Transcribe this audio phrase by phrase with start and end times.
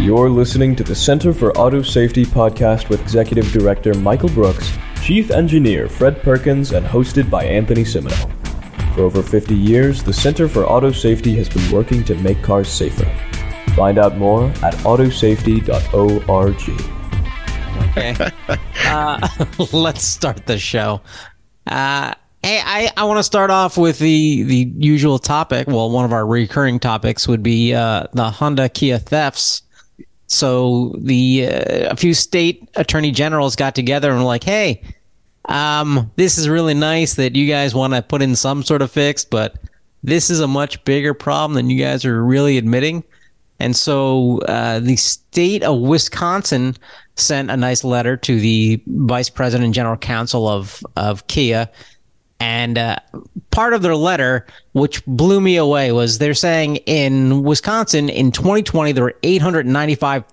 [0.00, 5.30] You're listening to the Center for Auto Safety podcast with Executive Director Michael Brooks, Chief
[5.30, 8.94] Engineer Fred Perkins, and hosted by Anthony Cimino.
[8.94, 12.70] For over 50 years, the Center for Auto Safety has been working to make cars
[12.70, 13.04] safer.
[13.76, 15.70] Find out more at autosafety.org.
[17.90, 18.30] Okay.
[18.86, 19.28] Uh,
[19.72, 21.00] let's start the show.
[21.66, 22.12] Uh,
[22.42, 25.68] hey, I, I want to start off with the, the usual topic.
[25.68, 29.62] Well, one of our recurring topics would be uh, the Hyundai Kia thefts.
[30.30, 34.80] So the uh, a few state attorney generals got together and were like, "Hey,
[35.46, 38.92] um, this is really nice that you guys want to put in some sort of
[38.92, 39.56] fix, but
[40.04, 43.02] this is a much bigger problem than you guys are really admitting."
[43.58, 46.76] And so uh, the state of Wisconsin
[47.16, 51.68] sent a nice letter to the vice president and general counsel of of Kia.
[52.40, 52.96] And uh,
[53.50, 58.92] part of their letter, which blew me away, was they're saying in Wisconsin in 2020
[58.92, 60.24] there were 895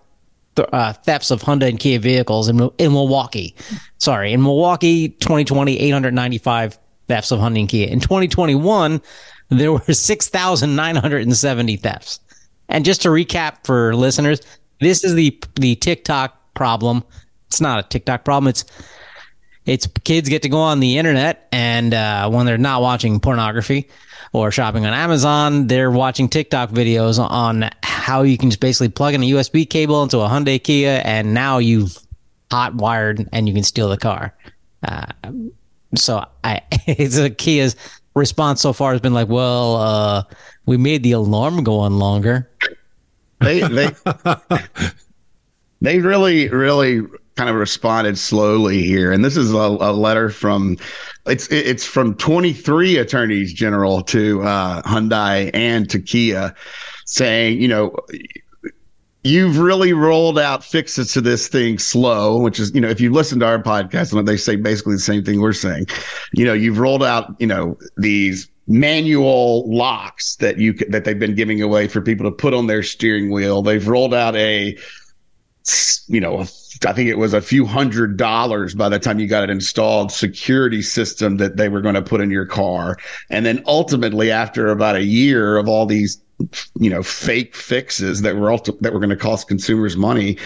[0.55, 3.53] th- uh, thefts of Hyundai and Kia vehicles in in Milwaukee.
[3.97, 7.87] Sorry, in Milwaukee 2020 895 thefts of Hyundai and Kia.
[7.87, 9.01] In 2021
[9.49, 12.19] there were 6,970 thefts.
[12.69, 14.41] And just to recap for listeners,
[14.79, 17.03] this is the the TikTok problem.
[17.47, 18.49] It's not a TikTok problem.
[18.49, 18.65] It's
[19.67, 23.89] it's kids get to go on the internet and uh, when they're not watching pornography
[24.33, 29.13] or shopping on Amazon, they're watching TikTok videos on how you can just basically plug
[29.13, 31.97] in a USB cable into a Hyundai Kia and now you've
[32.49, 34.33] hot wired and you can steal the car.
[34.83, 35.07] Uh,
[35.95, 37.75] so I, it's a Kia's
[38.15, 40.23] response so far has been like, well, uh,
[40.65, 42.49] we made the alarm go on longer.
[43.39, 43.89] They they
[45.81, 47.01] they really really
[47.37, 50.77] kind of responded slowly here, and this is a, a letter from
[51.25, 56.53] it's it's from 23 attorneys general to uh, Hyundai and to Kia,
[57.05, 57.95] saying you know
[59.23, 63.11] you've really rolled out fixes to this thing slow, which is, you know, if you
[63.11, 65.85] listen to our podcast, and they say basically the same thing we're saying,
[66.33, 71.35] you know, you've rolled out, you know, these manual locks that you that they've been
[71.35, 73.61] giving away for people to put on their steering wheel.
[73.61, 74.77] They've rolled out a,
[76.07, 76.41] you know,
[76.85, 80.11] I think it was a few hundred dollars by the time you got it installed
[80.11, 82.97] security system that they were going to put in your car.
[83.29, 86.21] And then ultimately after about a year of all these
[86.79, 90.37] you know fake fixes that were ulti- that were going to cost consumers money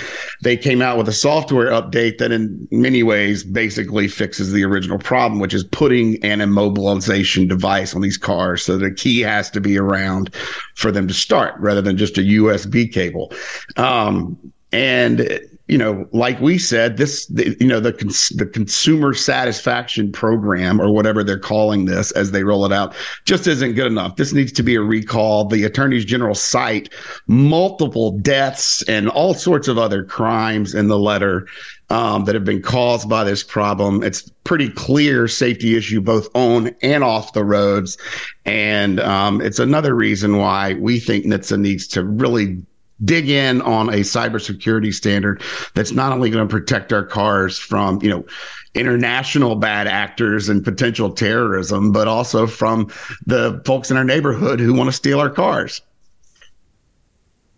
[0.42, 4.98] they came out with a software update that in many ways basically fixes the original
[4.98, 9.60] problem which is putting an immobilization device on these cars so the key has to
[9.60, 10.34] be around
[10.76, 13.30] for them to start rather than just a usb cable
[13.76, 14.38] um,
[14.72, 15.40] and
[15.72, 20.82] you know, like we said, this, the, you know, the cons- the consumer satisfaction program
[20.82, 22.94] or whatever they're calling this as they roll it out
[23.24, 24.18] just isn't good enough.
[24.18, 25.46] This needs to be a recall.
[25.46, 26.94] The attorneys general cite
[27.28, 31.48] multiple deaths and all sorts of other crimes in the letter
[31.90, 34.04] um, that have been caused by this problem.
[34.04, 37.98] It's pretty clear safety issue both on and off the roads,
[38.44, 42.62] and um, it's another reason why we think NHTSA needs to really
[43.04, 45.42] dig in on a cybersecurity standard
[45.76, 48.26] that's not only going to protect our cars from, you know,
[48.74, 52.88] international bad actors and potential terrorism, but also from
[53.26, 55.82] the folks in our neighborhood who want to steal our cars.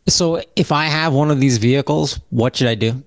[0.08, 3.04] So if I have one of these vehicles, what should I do?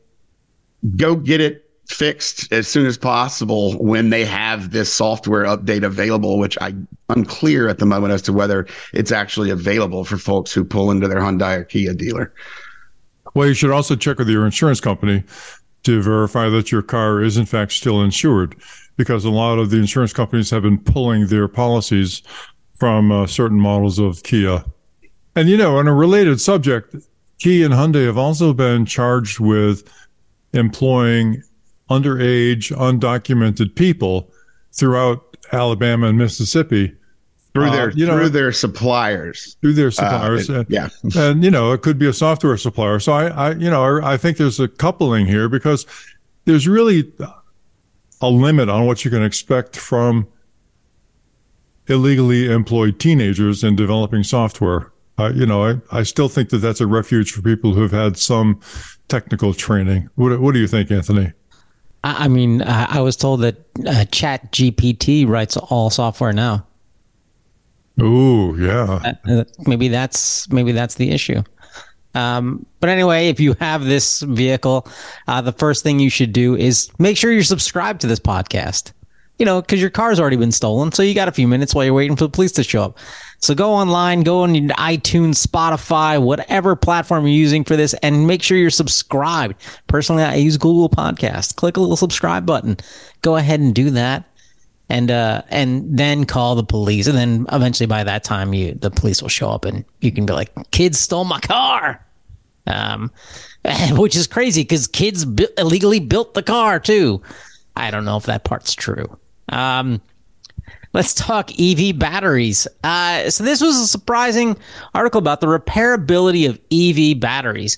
[0.96, 6.38] Go get it fixed as soon as possible when they have this software update available,
[6.38, 10.64] which I'm unclear at the moment as to whether it's actually available for folks who
[10.64, 12.32] pull into their Hyundai or Kia dealer.
[13.34, 15.22] Well, you should also check with your insurance company
[15.84, 18.56] to verify that your car is in fact still insured,
[18.96, 22.22] because a lot of the insurance companies have been pulling their policies
[22.74, 24.64] from uh, certain models of Kia.
[25.36, 26.96] And you know, on a related subject,
[27.38, 29.88] Kia and Hyundai have also been charged with
[30.54, 31.42] employing
[31.90, 34.30] underage, undocumented people
[34.72, 36.94] throughout Alabama and Mississippi.
[37.54, 39.56] Through their uh, you know, through their suppliers.
[39.62, 40.50] Through their suppliers.
[40.50, 40.88] uh, yeah.
[41.16, 42.98] and you know it could be a software supplier.
[43.00, 45.86] So I, I you know I think there's a coupling here because
[46.44, 47.10] there's really
[48.20, 50.28] a limit on what you can expect from
[51.86, 54.92] illegally employed teenagers in developing software.
[55.18, 58.18] Uh, you know I, I still think that that's a refuge for people who've had
[58.18, 58.60] some
[59.08, 60.10] technical training.
[60.16, 61.32] What, what do you think anthony
[62.18, 63.56] I mean, I was told that
[63.86, 66.66] uh, Chat GPT writes all software now.
[68.00, 69.00] Oh yeah.
[69.04, 71.42] Uh, uh, maybe that's maybe that's the issue.
[72.14, 74.86] Um, but anyway, if you have this vehicle,
[75.28, 78.92] uh, the first thing you should do is make sure you're subscribed to this podcast.
[79.38, 80.92] you know, because your car's already been stolen.
[80.92, 82.98] So you got a few minutes while you're waiting for the police to show up.
[83.38, 88.42] So go online, go on iTunes, Spotify, whatever platform you're using for this, and make
[88.42, 89.54] sure you're subscribed.
[89.86, 91.56] Personally, I use Google Podcast.
[91.56, 92.76] Click a little subscribe button.
[93.22, 94.24] Go ahead and do that.
[94.88, 97.08] And uh and then call the police.
[97.08, 100.26] And then eventually by that time you the police will show up and you can
[100.26, 102.04] be like, kids stole my car.
[102.68, 103.10] Um
[103.92, 107.20] which is crazy because kids bu- illegally built the car too.
[107.74, 109.18] I don't know if that part's true.
[109.50, 110.00] Um,
[110.96, 112.66] let's talk EV batteries.
[112.82, 114.56] Uh, so this was a surprising
[114.94, 117.76] article about the repairability of EV batteries.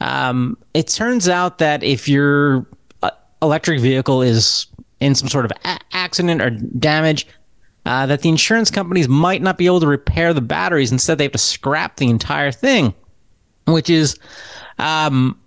[0.00, 2.66] Um, it turns out that if your
[3.04, 3.10] uh,
[3.40, 4.66] electric vehicle is
[4.98, 7.28] in some sort of a- accident or damage,
[7.86, 10.90] uh, that the insurance companies might not be able to repair the batteries.
[10.90, 12.92] Instead, they have to scrap the entire thing,
[13.68, 14.18] which is
[14.80, 15.38] um,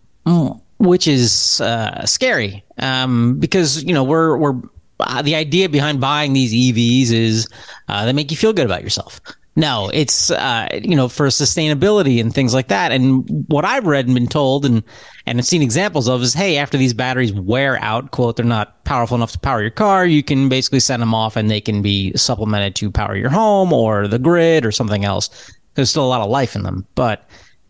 [0.79, 4.61] which is uh, scary um, because you know we're we're
[5.01, 7.47] uh, the idea behind buying these EVs is
[7.87, 9.19] uh, they make you feel good about yourself.
[9.57, 12.93] No, it's uh, you know for sustainability and things like that.
[12.93, 14.81] And what I've read and been told and
[15.25, 19.15] and seen examples of is, hey, after these batteries wear out, quote, they're not powerful
[19.15, 20.05] enough to power your car.
[20.05, 23.73] You can basically send them off, and they can be supplemented to power your home
[23.73, 25.29] or the grid or something else.
[25.75, 27.27] There's still a lot of life in them, but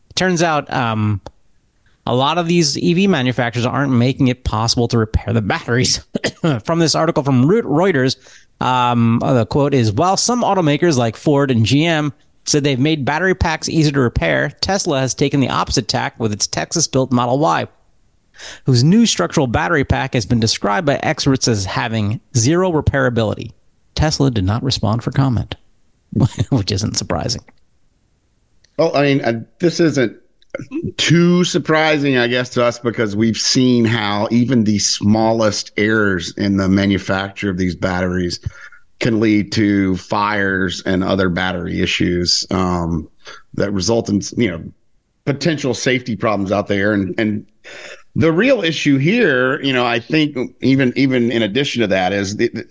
[0.10, 1.19] it turns out um,
[2.06, 6.03] a lot of these EV manufacturers aren't making it possible to repair the batteries.
[6.63, 8.18] from this article from Reuters,
[8.62, 12.12] um, the quote is While some automakers like Ford and GM
[12.45, 16.33] said they've made battery packs easier to repair, Tesla has taken the opposite tack with
[16.33, 17.68] its Texas built Model Y,
[18.65, 23.51] whose new structural battery pack has been described by experts as having zero repairability.
[23.94, 25.56] Tesla did not respond for comment,
[26.50, 27.44] which isn't surprising.
[28.77, 30.18] Well, I mean, uh, this isn't
[30.98, 36.57] too surprising, I guess, to us because we've seen how even the smallest errors in
[36.57, 38.39] the manufacture of these batteries
[39.00, 43.09] can lead to fires and other battery issues um,
[43.53, 44.63] that result in you know
[45.25, 46.94] potential safety problems out there.
[46.94, 47.45] And and
[48.15, 52.38] the real issue here, you know, I think even even in addition to that is
[52.38, 52.69] the, the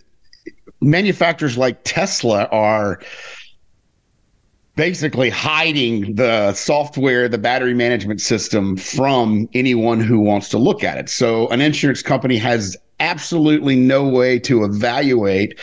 [0.80, 3.00] manufacturers like Tesla are
[4.80, 10.96] basically hiding the software, the battery management system from anyone who wants to look at
[10.96, 11.10] it.
[11.10, 15.60] So an insurance company has absolutely no way to evaluate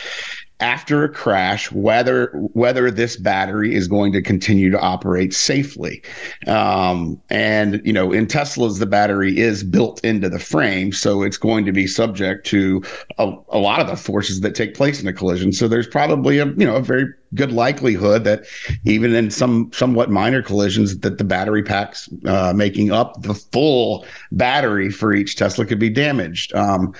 [0.60, 6.02] after a crash whether whether this battery is going to continue to operate safely
[6.48, 11.38] um, and you know in teslas the battery is built into the frame so it's
[11.38, 12.82] going to be subject to
[13.18, 16.40] a, a lot of the forces that take place in a collision so there's probably
[16.40, 18.44] a you know a very good likelihood that
[18.84, 24.06] even in some somewhat minor collisions that the battery packs uh, making up the full
[24.32, 26.54] battery for each Tesla could be damaged.
[26.54, 26.94] Um,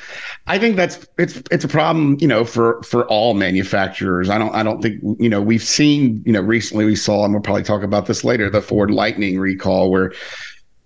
[0.47, 4.29] I think that's it's it's a problem, you know, for for all manufacturers.
[4.29, 7.33] I don't I don't think you know we've seen you know recently we saw and
[7.33, 10.13] we'll probably talk about this later the Ford Lightning recall where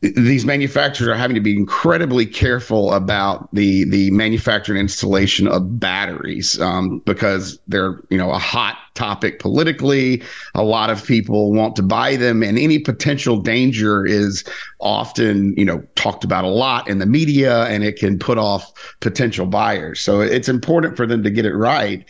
[0.03, 5.79] these manufacturers are having to be incredibly careful about the the manufacture and installation of
[5.79, 10.21] batteries um, because they're you know a hot topic politically.
[10.57, 14.43] A lot of people want to buy them, and any potential danger is
[14.81, 18.73] often you know talked about a lot in the media, and it can put off
[18.99, 20.01] potential buyers.
[20.01, 22.05] So it's important for them to get it right.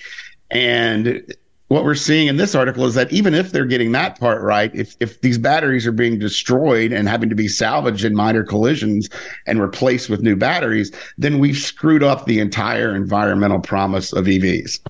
[0.50, 1.22] And
[1.72, 4.74] what we're seeing in this article is that even if they're getting that part right,
[4.74, 9.08] if if these batteries are being destroyed and having to be salvaged in minor collisions
[9.46, 14.80] and replaced with new batteries, then we've screwed up the entire environmental promise of EVs.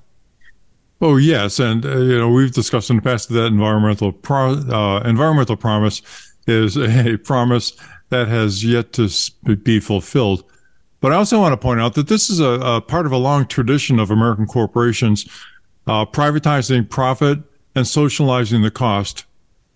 [1.01, 5.03] Oh yes, and uh, you know we've discussed in the past that environmental pro- uh,
[5.05, 6.03] environmental promise
[6.49, 7.75] is a promise
[8.09, 9.09] that has yet to
[9.63, 10.43] be fulfilled.
[11.01, 13.17] But I also want to point out that this is a, a part of a
[13.17, 15.29] long tradition of American corporations
[15.87, 17.39] uh, privatizing profit
[17.75, 19.25] and socializing the cost.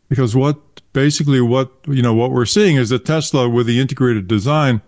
[0.08, 0.58] Because what
[0.92, 4.80] basically what you know what we're seeing is that Tesla with the integrated design,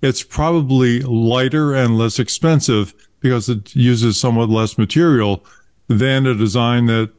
[0.00, 5.44] it's probably lighter and less expensive because it uses somewhat less material
[5.88, 7.10] than a design that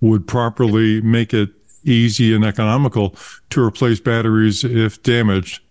[0.00, 1.50] would properly make it
[1.84, 3.14] easy and economical
[3.50, 5.62] to replace batteries if damaged.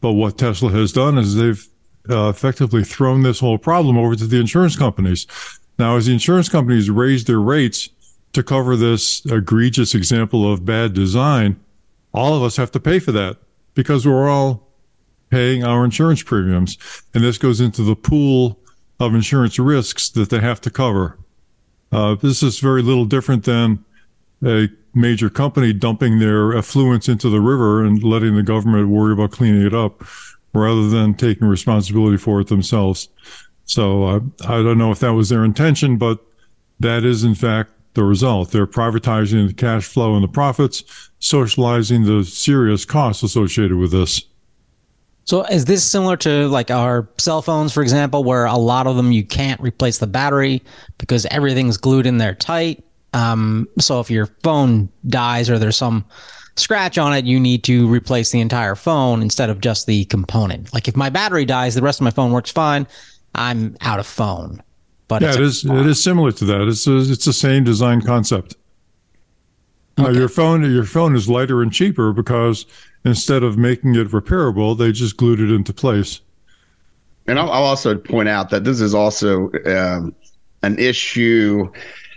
[0.00, 1.66] But what Tesla has done is they've
[2.08, 5.26] uh, effectively thrown this whole problem over to the insurance companies.
[5.80, 7.88] Now, as the insurance companies raise their rates
[8.34, 11.58] to cover this egregious example of bad design,
[12.12, 13.38] all of us have to pay for that
[13.72, 14.68] because we're all
[15.30, 16.76] paying our insurance premiums.
[17.14, 18.60] And this goes into the pool
[18.98, 21.18] of insurance risks that they have to cover.
[21.90, 23.82] Uh, this is very little different than
[24.44, 29.30] a major company dumping their effluents into the river and letting the government worry about
[29.30, 30.04] cleaning it up
[30.52, 33.08] rather than taking responsibility for it themselves.
[33.64, 36.18] So uh, I don't know if that was their intention, but
[36.80, 38.50] that is in fact the result.
[38.50, 40.84] They're privatizing the cash flow and the profits,
[41.18, 44.22] socializing the serious costs associated with this.
[45.24, 48.96] So is this similar to like our cell phones, for example, where a lot of
[48.96, 50.62] them you can't replace the battery
[50.98, 52.82] because everything's glued in there tight?
[53.12, 56.04] Um, so if your phone dies or there's some
[56.56, 60.72] scratch on it, you need to replace the entire phone instead of just the component.
[60.72, 62.86] Like if my battery dies, the rest of my phone works fine.
[63.34, 64.62] I'm out of phone.
[65.08, 65.64] But yeah, it is.
[65.64, 66.68] It is similar to that.
[66.68, 68.54] It's a, it's the same design concept.
[69.98, 70.12] Okay.
[70.12, 72.64] Now your phone your phone is lighter and cheaper because
[73.04, 76.20] instead of making it repairable, they just glued it into place.
[77.26, 80.14] And I'll, I'll also point out that this is also um,
[80.62, 81.70] an issue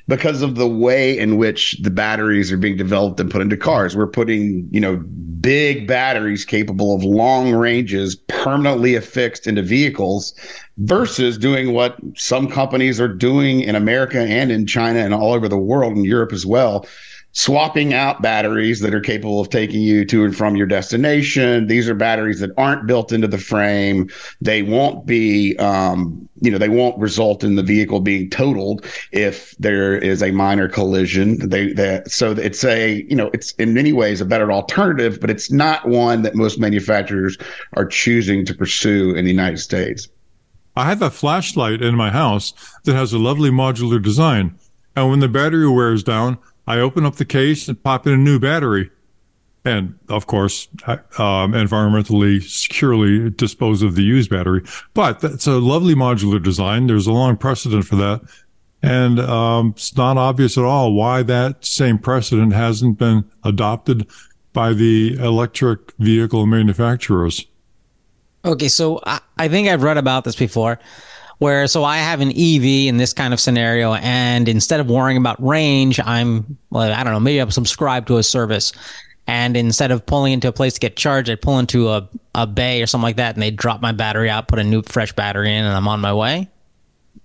[0.08, 3.96] because of the way in which the batteries are being developed and put into cars.
[3.96, 10.34] We're putting, you know, big batteries capable of long ranges permanently affixed into vehicles
[10.78, 15.48] versus doing what some companies are doing in America and in China and all over
[15.48, 16.86] the world and Europe as well
[17.34, 21.66] swapping out batteries that are capable of taking you to and from your destination.
[21.66, 24.10] These are batteries that aren't built into the frame.
[24.40, 29.56] They won't be, um, you know, they won't result in the vehicle being totaled if
[29.58, 31.50] there is a minor collision.
[31.50, 35.32] They, that so it's a, you know, it's in many ways a better alternative, but
[35.32, 37.38] it's not one that most manufacturers
[37.74, 40.08] are choosing to pursue in the United States.
[40.76, 44.58] I have a flashlight in my house that has a lovely modular design.
[44.96, 46.38] And when the battery wears down,
[46.68, 48.90] I open up the case and pop in a new battery.
[49.66, 54.64] And of course, um, environmentally securely dispose of the used battery.
[54.94, 56.88] But that's a lovely modular design.
[56.88, 58.22] There's a long precedent for that.
[58.82, 64.08] And um, it's not obvious at all why that same precedent hasn't been adopted
[64.52, 67.46] by the electric vehicle manufacturers.
[68.44, 70.80] Okay, so I, I think I've read about this before
[71.44, 75.18] where so I have an EV in this kind of scenario, and instead of worrying
[75.18, 78.72] about range, I'm well, I don't know, maybe I'm subscribed to a service.
[79.28, 82.48] And instead of pulling into a place to get charged, I pull into a, a
[82.48, 85.12] bay or something like that, and they drop my battery out, put a new fresh
[85.14, 86.50] battery in, and I'm on my way.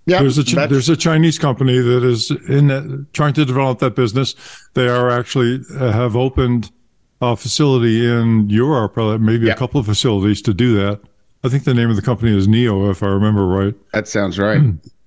[0.06, 3.94] Yeah, there's a there's a Chinese company that is in that, trying to develop that
[3.94, 4.34] business.
[4.75, 6.72] They are actually uh, have opened
[7.20, 9.52] a facility in Europe, maybe yeah.
[9.52, 11.00] a couple of facilities to do that.
[11.45, 13.75] I think the name of the company is NIO, if I remember right.
[13.92, 14.61] That sounds right.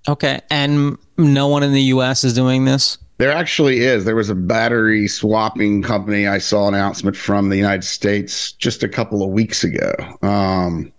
[0.07, 0.39] okay.
[0.49, 2.23] And no one in the U.S.
[2.23, 2.97] is doing this?
[3.17, 4.05] There actually is.
[4.05, 8.81] There was a battery swapping company I saw an announcement from the United States just
[8.81, 9.93] a couple of weeks ago.
[10.23, 10.91] Um,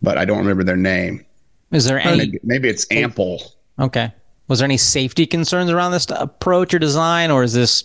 [0.00, 1.24] but I don't remember their name.
[1.72, 2.18] Is there any?
[2.18, 3.42] Maybe, maybe it's Ample.
[3.80, 4.12] Okay.
[4.46, 7.84] Was there any safety concerns around this approach or design, or is this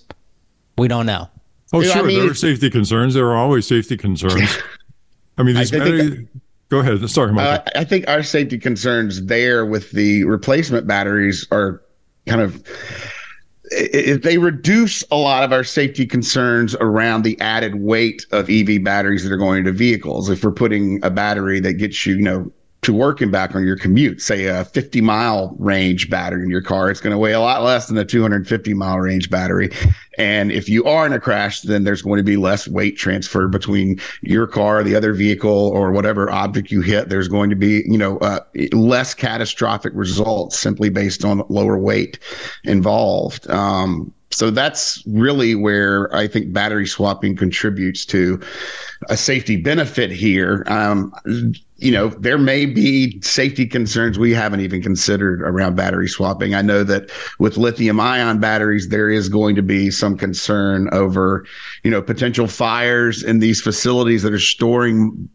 [0.78, 1.28] we don't know?
[1.74, 2.04] Oh, sure.
[2.04, 3.14] I mean, there are safety concerns.
[3.14, 4.58] There are always safety concerns.
[5.38, 6.28] I mean, these I battery,
[6.70, 7.08] Go ahead.
[7.10, 7.64] Sorry, Michael.
[7.66, 11.82] Uh, I think our safety concerns there with the replacement batteries are
[12.28, 12.64] kind of
[13.72, 18.84] it, they reduce a lot of our safety concerns around the added weight of EV
[18.84, 20.30] batteries that are going into vehicles.
[20.30, 22.52] If we're putting a battery that gets you, you know,
[22.90, 26.62] to work and back on your commute, say a 50 mile range battery in your
[26.62, 29.70] car, it's going to weigh a lot less than a 250 mile range battery.
[30.18, 33.48] And if you are in a crash, then there's going to be less weight transfer
[33.48, 37.10] between your car, the other vehicle, or whatever object you hit.
[37.10, 38.40] There's going to be, you know, uh,
[38.74, 42.18] less catastrophic results simply based on lower weight
[42.64, 43.48] involved.
[43.52, 48.40] Um, so that's really where I think battery swapping contributes to
[49.10, 50.64] a safety benefit here.
[50.68, 51.12] Um,
[51.78, 56.54] you know, there may be safety concerns we haven't even considered around battery swapping.
[56.54, 57.10] I know that
[57.40, 61.46] with lithium ion batteries, there is going to be some concern over,
[61.84, 65.30] you know, potential fires in these facilities that are storing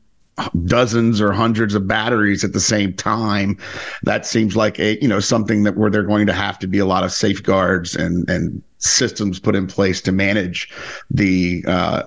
[0.65, 3.59] dozens or hundreds of batteries at the same time.
[4.03, 6.79] That seems like a, you know, something that where they're going to have to be
[6.79, 10.73] a lot of safeguards and, and systems put in place to manage
[11.11, 12.03] the, uh,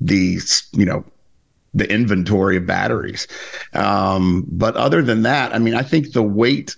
[0.00, 0.38] the,
[0.72, 1.04] you know,
[1.74, 3.26] the inventory of batteries.
[3.72, 6.76] Um, but other than that, I mean, I think the weight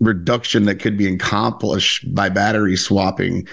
[0.00, 3.46] reduction that could be accomplished by battery swapping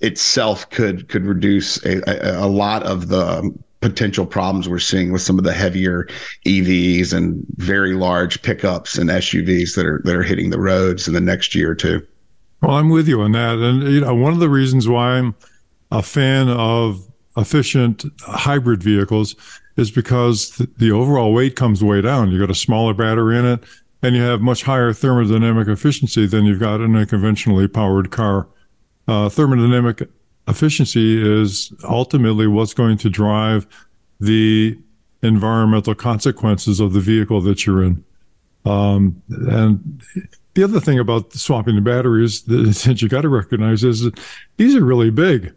[0.00, 5.22] itself could could reduce a, a, a lot of the potential problems we're seeing with
[5.22, 6.06] some of the heavier
[6.46, 11.14] EVs and very large pickups and SUVs that are that are hitting the roads in
[11.14, 12.06] the next year or two.
[12.62, 15.34] Well, I'm with you on that, and you know, one of the reasons why I'm
[15.90, 17.06] a fan of
[17.36, 19.34] efficient hybrid vehicles
[19.76, 22.30] is because the overall weight comes way down.
[22.30, 23.64] You got a smaller battery in it,
[24.02, 28.46] and you have much higher thermodynamic efficiency than you've got in a conventionally powered car.
[29.08, 30.06] Uh, thermodynamic
[30.50, 33.66] efficiency is ultimately what's going to drive
[34.20, 34.78] the
[35.22, 38.04] environmental consequences of the vehicle that you're in.
[38.64, 40.02] Um, and
[40.54, 44.18] the other thing about swapping the batteries that you got to recognize is that
[44.56, 45.54] these are really big.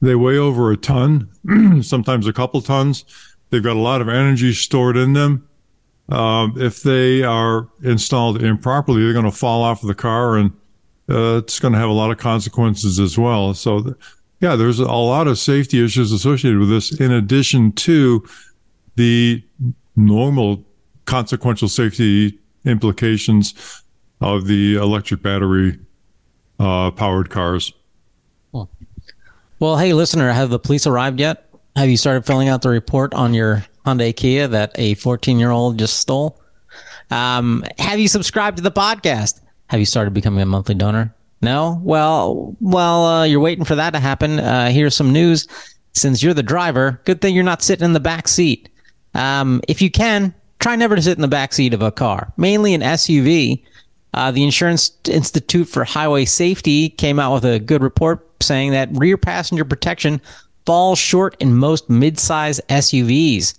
[0.00, 1.30] They weigh over a ton,
[1.82, 3.04] sometimes a couple tons.
[3.50, 5.48] They've got a lot of energy stored in them.
[6.08, 10.52] Um, if they are installed improperly, they're going to fall off of the car and
[11.08, 13.54] uh, it's going to have a lot of consequences as well.
[13.54, 13.96] So, th-
[14.44, 18.22] yeah, there's a lot of safety issues associated with this, in addition to
[18.96, 19.42] the
[19.96, 20.62] normal
[21.06, 23.82] consequential safety implications
[24.20, 25.78] of the electric battery
[26.60, 27.72] uh, powered cars.
[29.60, 31.48] Well, hey, listener, have the police arrived yet?
[31.74, 35.52] Have you started filling out the report on your Hyundai Kia that a 14 year
[35.52, 36.38] old just stole?
[37.10, 39.40] Um, have you subscribed to the podcast?
[39.68, 41.14] Have you started becoming a monthly donor?
[41.44, 41.80] No?
[41.82, 44.40] Well, well, uh, you're waiting for that to happen.
[44.40, 45.46] Uh, here's some news.
[45.92, 48.68] Since you're the driver, good thing you're not sitting in the back seat.
[49.14, 52.32] Um, if you can, try never to sit in the back seat of a car,
[52.36, 53.62] mainly an SUV.
[54.12, 58.88] Uh, the Insurance Institute for Highway Safety came out with a good report saying that
[58.92, 60.20] rear passenger protection
[60.66, 63.54] falls short in most midsize SUVs.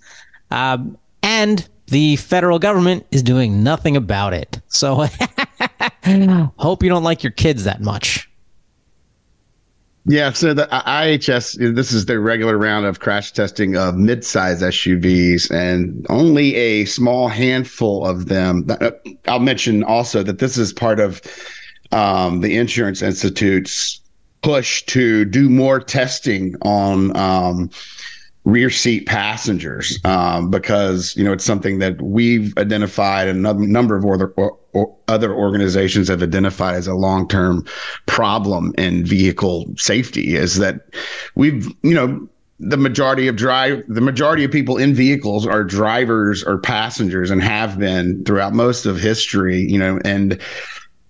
[0.52, 4.60] Um, and the federal government is doing nothing about it.
[4.68, 5.06] So
[6.58, 8.30] hope you don't like your kids that much.
[10.08, 15.50] Yeah, so the IIHS, this is their regular round of crash testing of midsize SUVs,
[15.50, 18.68] and only a small handful of them.
[18.70, 18.92] Uh,
[19.28, 21.22] I'll mention also that this is part of
[21.92, 24.00] um, the Insurance Institute's
[24.44, 27.72] push to do more testing on um,
[28.46, 33.98] rear seat passengers um, because you know it's something that we've identified and a number
[33.98, 34.28] of other
[34.74, 37.66] or, other organizations have identified as a long-term
[38.06, 40.82] problem in vehicle safety is that
[41.34, 42.28] we've you know
[42.60, 47.42] the majority of drive the majority of people in vehicles are drivers or passengers and
[47.42, 50.40] have been throughout most of history you know and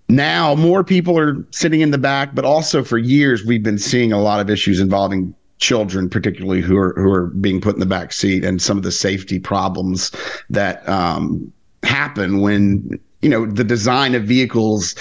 [0.08, 4.14] now more people are sitting in the back but also for years we've been seeing
[4.14, 7.86] a lot of issues involving children particularly who are who are being put in the
[7.86, 10.12] back seat and some of the safety problems
[10.50, 11.52] that um,
[11.84, 14.94] happen when you know the design of vehicles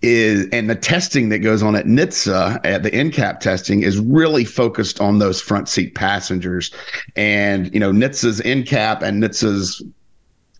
[0.00, 4.44] is and the testing that goes on at NHTSA at the NCAP testing is really
[4.44, 6.72] focused on those front seat passengers.
[7.16, 9.82] And you know NHTSA's NCAP and NHTSA's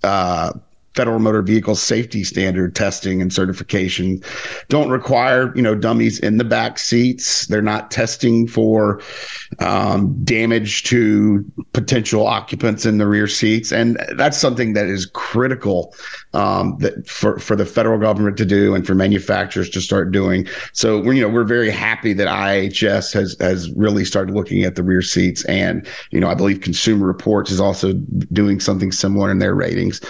[0.02, 0.52] uh,
[0.96, 4.22] Federal Motor Vehicle Safety Standard testing and certification
[4.68, 7.46] don't require you know dummies in the back seats.
[7.46, 9.02] They're not testing for
[9.58, 15.94] um, damage to potential occupants in the rear seats, and that's something that is critical
[16.32, 20.46] um, that for for the federal government to do and for manufacturers to start doing.
[20.72, 24.76] So we're you know we're very happy that IIHS has has really started looking at
[24.76, 27.92] the rear seats, and you know I believe Consumer Reports is also
[28.32, 30.00] doing something similar in their ratings.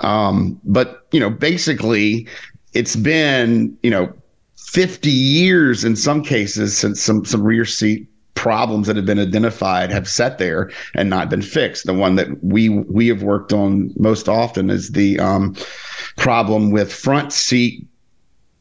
[0.00, 0.27] Um,
[0.64, 2.26] but you know, basically,
[2.74, 4.12] it's been you know
[4.56, 9.90] 50 years in some cases since some some rear seat problems that have been identified
[9.90, 11.86] have sat there and not been fixed.
[11.86, 15.56] The one that we we have worked on most often is the um,
[16.16, 17.84] problem with front seat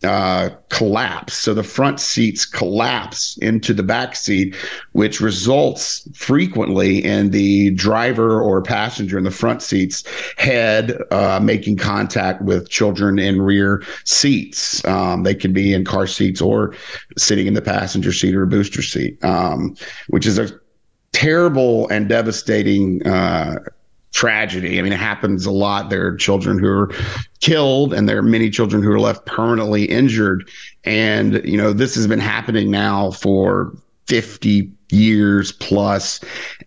[0.04, 1.34] uh, collapse.
[1.34, 4.56] So the front seats collapse into the back seat,
[4.92, 10.04] which results frequently in the driver or passenger in the front seats
[10.38, 14.86] head uh, making contact with children in rear seats.
[14.86, 16.76] Um, they can be in car seats or
[17.18, 19.76] sitting in the passenger seat or booster seat, um,
[20.10, 20.50] which is a
[21.12, 23.56] terrible and devastating uh,
[24.17, 24.80] tragedy.
[24.80, 25.91] I mean, it happens a lot.
[25.91, 26.91] There are children who are
[27.39, 30.49] killed and there are many children who are left permanently injured.
[30.86, 33.71] And, you know, this has been happening now for
[34.08, 36.21] 50 years plus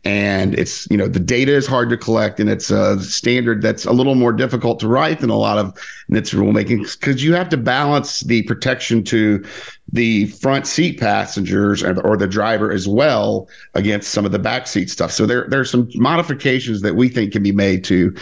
[0.05, 3.85] and it's you know the data is hard to collect and it's a standard that's
[3.85, 5.75] a little more difficult to write than a lot of
[6.11, 9.45] NHTSA rulemaking because you have to balance the protection to
[9.93, 14.91] the front seat passengers or the driver as well against some of the back seat
[14.91, 15.13] stuff.
[15.13, 18.15] So there there's some modifications that we think can be made to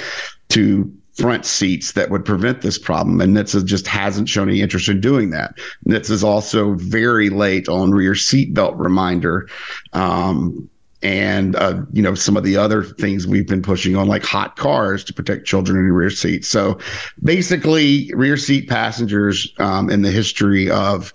[0.51, 3.21] to front seats that would prevent this problem.
[3.21, 5.59] And NHTSA just hasn't shown any interest in doing that.
[5.87, 9.49] NHTSA is also very late on rear seatbelt reminder.
[9.93, 10.71] Um,
[11.03, 14.57] and uh, you know some of the other things we've been pushing on like hot
[14.57, 16.77] cars to protect children in rear seats so
[17.23, 21.13] basically rear seat passengers um, in the history of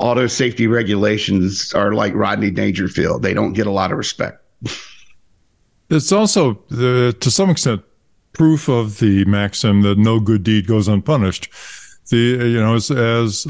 [0.00, 4.44] auto safety regulations are like rodney dangerfield they don't get a lot of respect
[5.88, 7.80] it's also the, to some extent
[8.34, 11.48] proof of the maxim that no good deed goes unpunished.
[12.10, 13.46] The you know as, as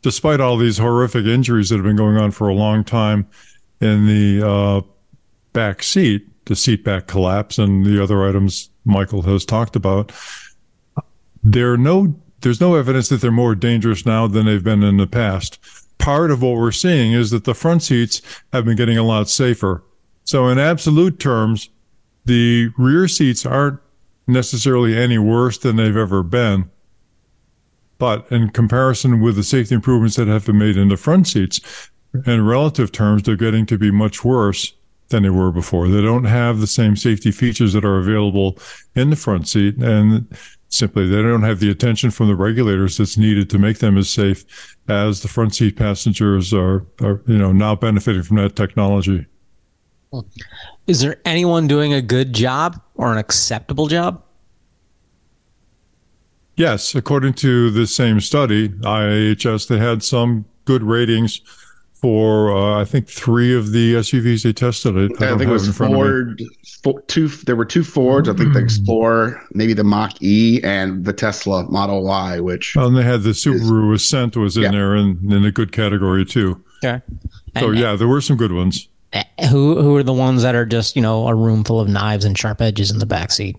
[0.00, 3.26] despite all these horrific injuries that have been going on for a long time
[3.80, 4.80] in the uh,
[5.52, 10.12] back seat, the seat back collapse, and the other items Michael has talked about.
[11.42, 15.06] There no there's no evidence that they're more dangerous now than they've been in the
[15.06, 15.58] past.
[15.98, 18.20] Part of what we're seeing is that the front seats
[18.52, 19.82] have been getting a lot safer.
[20.24, 21.70] So in absolute terms,
[22.26, 23.80] the rear seats aren't
[24.26, 26.70] necessarily any worse than they've ever been.
[27.98, 31.90] But in comparison with the safety improvements that have been made in the front seats,
[32.26, 34.72] in relative terms, they're getting to be much worse
[35.08, 35.88] than they were before.
[35.88, 38.58] They don't have the same safety features that are available
[38.94, 39.76] in the front seat.
[39.76, 40.26] And
[40.68, 44.10] simply, they don't have the attention from the regulators that's needed to make them as
[44.10, 49.26] safe as the front seat passengers are, are you know, now benefiting from that technology.
[50.86, 54.22] Is there anyone doing a good job or an acceptable job?
[56.56, 61.40] Yes, according to the same study, IIHS, they had some good ratings
[62.04, 64.94] for uh, I think three of the SUVs they tested.
[64.94, 66.42] I, I, I think it was Ford.
[66.82, 67.28] Four, two.
[67.28, 68.28] There were two Fords.
[68.28, 72.40] I think the Explorer, maybe the Mach E, and the Tesla Model Y.
[72.40, 74.70] Which well, and they had the Subaru is, Ascent was in yeah.
[74.70, 76.62] there and in a good category too.
[76.84, 77.02] Okay.
[77.58, 78.86] So and, yeah, there were some good ones.
[79.14, 81.88] Eh, who who are the ones that are just you know a room full of
[81.88, 83.56] knives and sharp edges in the back seat?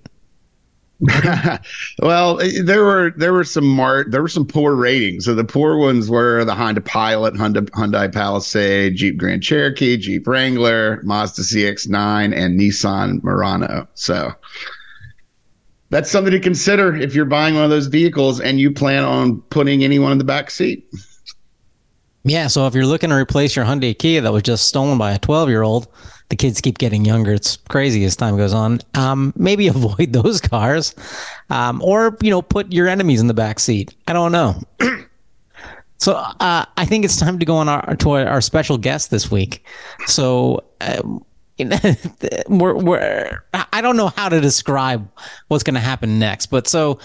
[2.01, 5.25] well, there were there were some mar- there were some poor ratings.
[5.25, 10.27] So the poor ones were the Honda Pilot, Honda Hyundai Palisade, Jeep Grand Cherokee, Jeep
[10.27, 13.87] Wrangler, Mazda CX-9, and Nissan Murano.
[13.93, 14.33] So
[15.89, 19.41] that's something to consider if you're buying one of those vehicles and you plan on
[19.43, 20.87] putting anyone in the back seat.
[22.27, 25.13] Yeah, so if you're looking to replace your Hyundai Kia that was just stolen by
[25.13, 25.87] a 12 year old,
[26.29, 27.33] the kids keep getting younger.
[27.33, 28.79] It's crazy as time goes on.
[28.95, 30.95] Um, maybe avoid those cars,
[31.51, 33.93] um, or you know, put your enemies in the back seat.
[34.07, 34.59] I don't know.
[35.99, 39.31] so uh, I think it's time to go on our to our special guest this
[39.31, 39.63] week.
[40.07, 40.63] So.
[40.81, 41.25] Um,
[42.49, 45.09] we're, we're, I don't know how to describe
[45.47, 46.99] what's going to happen next, but so,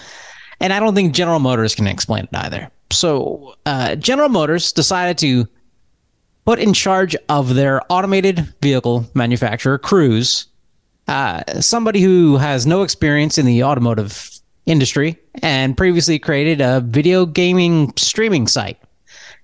[0.59, 2.69] and I don't think General Motors can explain it either.
[2.91, 5.47] So, uh, General Motors decided to
[6.45, 10.47] put in charge of their automated vehicle manufacturer, Cruise,
[11.07, 14.29] uh, somebody who has no experience in the automotive
[14.65, 18.79] industry and previously created a video gaming streaming site.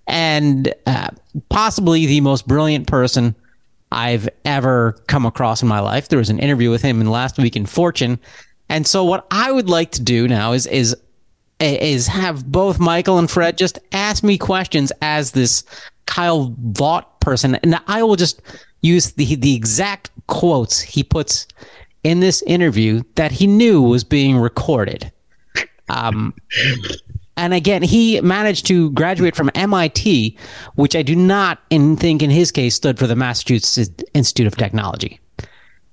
[0.08, 1.10] And uh,
[1.50, 3.36] possibly the most brilliant person
[3.92, 6.10] I've ever come across in my life.
[6.10, 8.20] There was an interview with him in last week in Fortune.
[8.70, 10.96] And so what I would like to do now is is
[11.60, 15.64] is have both Michael and Fred just ask me questions as this
[16.06, 18.42] Kyle Vogt person, and I will just
[18.82, 21.48] use the the exact quotes he puts
[22.04, 25.12] in this interview that he knew was being recorded.
[25.90, 26.34] Um,
[27.38, 30.38] and again, he managed to graduate from MIT,
[30.76, 34.58] which I do not in, think in his case stood for the Massachusetts Institute of
[34.58, 35.20] Technology.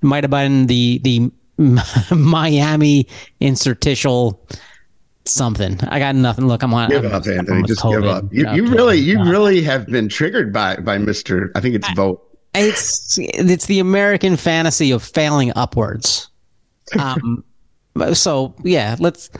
[0.00, 1.30] Might have been the the
[2.14, 3.06] Miami
[3.40, 4.46] Interstitial
[5.26, 5.78] something.
[5.88, 6.46] I got nothing.
[6.46, 6.90] Look, I'm on.
[6.90, 7.62] Give I'm, up, Anthony.
[7.64, 8.00] Just COVID.
[8.00, 8.24] give up.
[8.32, 11.50] You, you really, you really have been triggered by by Mister.
[11.54, 12.22] I think it's Vogt.
[12.54, 16.28] It's it's the American fantasy of failing upwards.
[16.98, 17.42] Um.
[18.12, 19.30] so yeah, let's.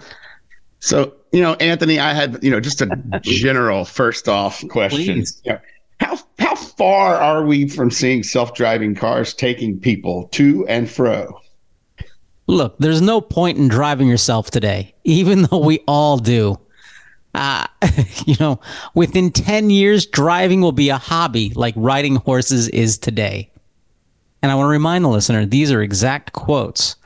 [0.81, 2.88] So you know, Anthony, I had you know just a
[3.23, 5.25] general first off question.
[5.44, 5.59] Yeah.
[6.01, 11.38] How how far are we from seeing self driving cars taking people to and fro?
[12.46, 16.59] Look, there's no point in driving yourself today, even though we all do.
[17.35, 17.66] Uh,
[18.26, 18.61] you know,
[18.94, 23.50] within 10 years, driving will be a hobby like riding horses is today.
[24.42, 26.96] And I want to remind the listener these are exact quotes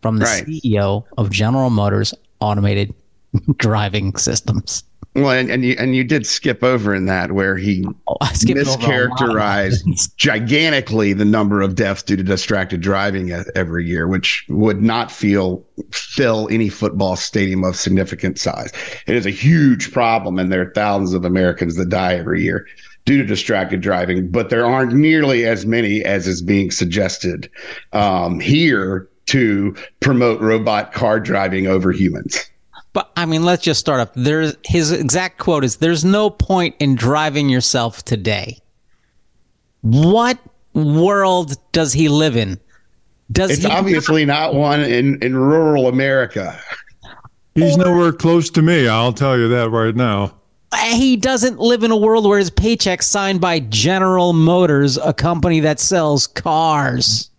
[0.00, 0.46] from the right.
[0.46, 2.94] CEO of General Motors Automated
[3.56, 4.84] Driving Systems.
[5.14, 10.14] Well, and, and you and you did skip over in that where he oh, mischaracterized
[10.16, 15.64] gigantically the number of deaths due to distracted driving every year, which would not feel
[15.92, 18.72] fill any football stadium of significant size.
[19.06, 22.66] It is a huge problem, and there are thousands of Americans that die every year
[23.04, 27.48] due to distracted driving, but there aren't nearly as many as is being suggested
[27.92, 32.50] um, here to promote robot car driving over humans.
[32.94, 34.12] But I mean, let's just start up.
[34.14, 38.58] There's his exact quote is there's no point in driving yourself today.
[39.82, 40.38] What
[40.72, 42.58] world does he live in?
[43.32, 46.58] Does it's obviously not one in, in rural America.
[47.54, 50.34] He's nowhere close to me, I'll tell you that right now.
[50.92, 55.60] He doesn't live in a world where his paycheck's signed by General Motors, a company
[55.60, 57.30] that sells cars.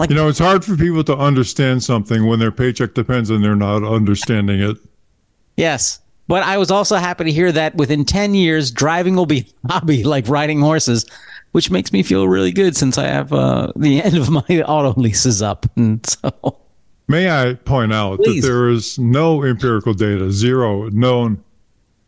[0.00, 3.44] Like, you know, it's hard for people to understand something when their paycheck depends and
[3.44, 4.78] they're not understanding it.
[5.58, 6.00] Yes.
[6.26, 9.72] But I was also happy to hear that within 10 years, driving will be a
[9.72, 11.04] hobby like riding horses,
[11.52, 14.98] which makes me feel really good since I have uh, the end of my auto
[14.98, 15.66] leases up.
[15.76, 16.56] And so.
[17.06, 18.40] May I point out Please.
[18.40, 21.44] that there is no empirical data, zero, known,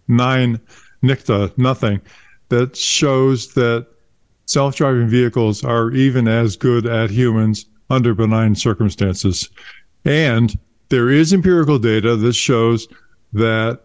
[0.08, 0.58] nine,
[1.02, 2.00] NICTA, nothing,
[2.48, 3.86] that shows that
[4.46, 9.48] self driving vehicles are even as good at humans under benign circumstances.
[10.04, 12.88] And there is empirical data that shows
[13.32, 13.80] that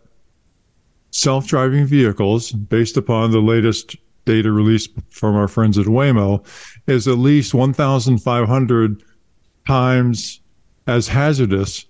[1.12, 6.46] self driving vehicles, based upon the latest data released from our friends at Waymo,
[6.88, 9.04] is at least 1,500
[9.66, 10.42] times
[10.86, 11.86] as hazardous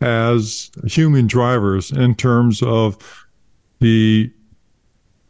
[0.00, 3.26] as human drivers in terms of
[3.80, 4.30] the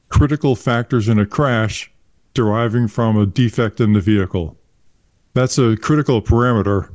[0.08, 1.90] critical factors in a crash
[2.34, 4.56] deriving from a defect in the vehicle.
[5.36, 6.88] That's a critical parameter.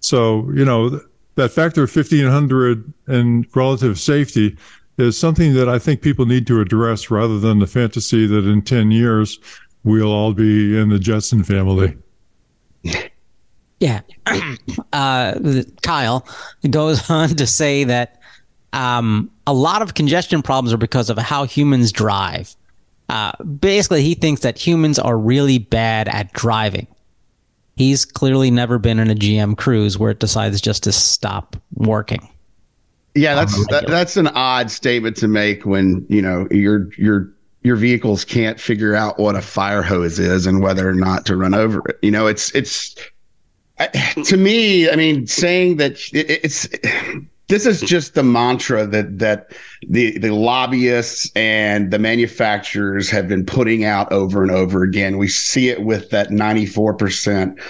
[0.00, 1.00] So, you know,
[1.36, 4.58] that factor of 1500 in relative safety
[4.98, 8.60] is something that I think people need to address rather than the fantasy that in
[8.60, 9.38] 10 years
[9.84, 11.96] we'll all be in the Jetson family.
[13.80, 14.02] Yeah.
[14.92, 16.26] uh, Kyle
[16.68, 18.20] goes on to say that
[18.74, 22.54] um, a lot of congestion problems are because of how humans drive.
[23.08, 26.86] Uh, basically, he thinks that humans are really bad at driving.
[27.82, 32.28] He's clearly never been in a GM cruise where it decides just to stop working.
[33.16, 37.28] Yeah, that's um, that, that's an odd statement to make when you know your your
[37.64, 41.36] your vehicles can't figure out what a fire hose is and whether or not to
[41.36, 41.98] run over it.
[42.02, 42.94] You know, it's it's
[44.26, 44.88] to me.
[44.88, 46.68] I mean, saying that it, it's
[47.52, 49.52] this is just the mantra that that
[49.86, 55.18] the the lobbyists and the manufacturers have been putting out over and over again.
[55.18, 57.60] We see it with that 94%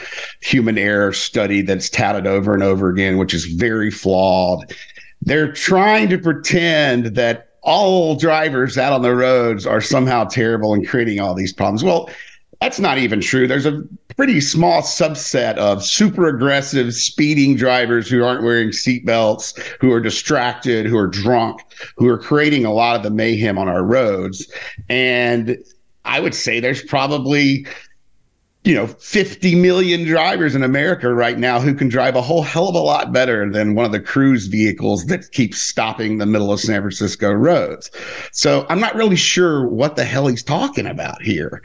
[0.41, 4.73] human error study that's touted over and over again, which is very flawed.
[5.21, 10.87] They're trying to pretend that all drivers out on the roads are somehow terrible and
[10.87, 11.83] creating all these problems.
[11.83, 12.09] Well,
[12.61, 13.49] that's not even true.
[13.49, 13.83] There's a
[14.17, 20.87] pretty small subset of super aggressive speeding drivers who aren't wearing seatbelts, who are distracted,
[20.87, 21.61] who are drunk,
[21.97, 24.51] who are creating a lot of the mayhem on our roads.
[24.89, 25.59] And
[26.05, 27.67] I would say there's probably
[28.65, 32.69] you know 50 million drivers in America right now who can drive a whole hell
[32.69, 36.53] of a lot better than one of the cruise vehicles that keeps stopping the middle
[36.53, 37.91] of San Francisco roads.
[38.31, 41.61] So I'm not really sure what the hell he's talking about here.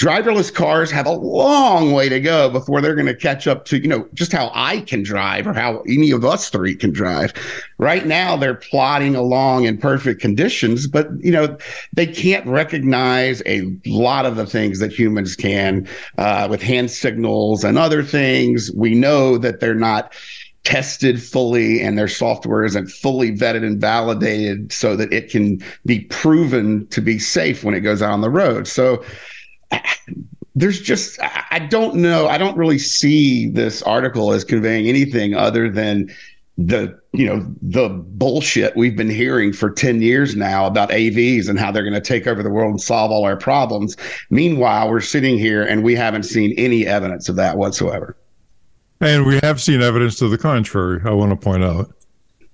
[0.00, 3.78] Driverless cars have a long way to go before they're going to catch up to,
[3.78, 7.34] you know, just how I can drive or how any of us three can drive.
[7.76, 11.58] Right now they're plodding along in perfect conditions, but you know,
[11.92, 15.86] they can't recognize a lot of the things that humans can.
[16.16, 18.70] Uh, uh, with hand signals and other things.
[18.72, 20.12] We know that they're not
[20.62, 26.00] tested fully and their software isn't fully vetted and validated so that it can be
[26.00, 28.68] proven to be safe when it goes out on the road.
[28.68, 29.02] So
[30.54, 32.28] there's just, I don't know.
[32.28, 36.14] I don't really see this article as conveying anything other than
[36.58, 41.58] the you know the bullshit we've been hearing for 10 years now about AVs and
[41.58, 43.96] how they're going to take over the world and solve all our problems
[44.30, 48.16] meanwhile we're sitting here and we haven't seen any evidence of that whatsoever
[49.00, 51.94] and we have seen evidence to the contrary i want to point out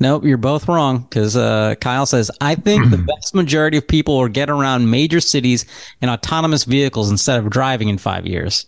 [0.00, 4.18] Nope, you're both wrong because uh, Kyle says, I think the vast majority of people
[4.18, 5.64] will get around major cities
[6.02, 8.66] in autonomous vehicles instead of driving in five years.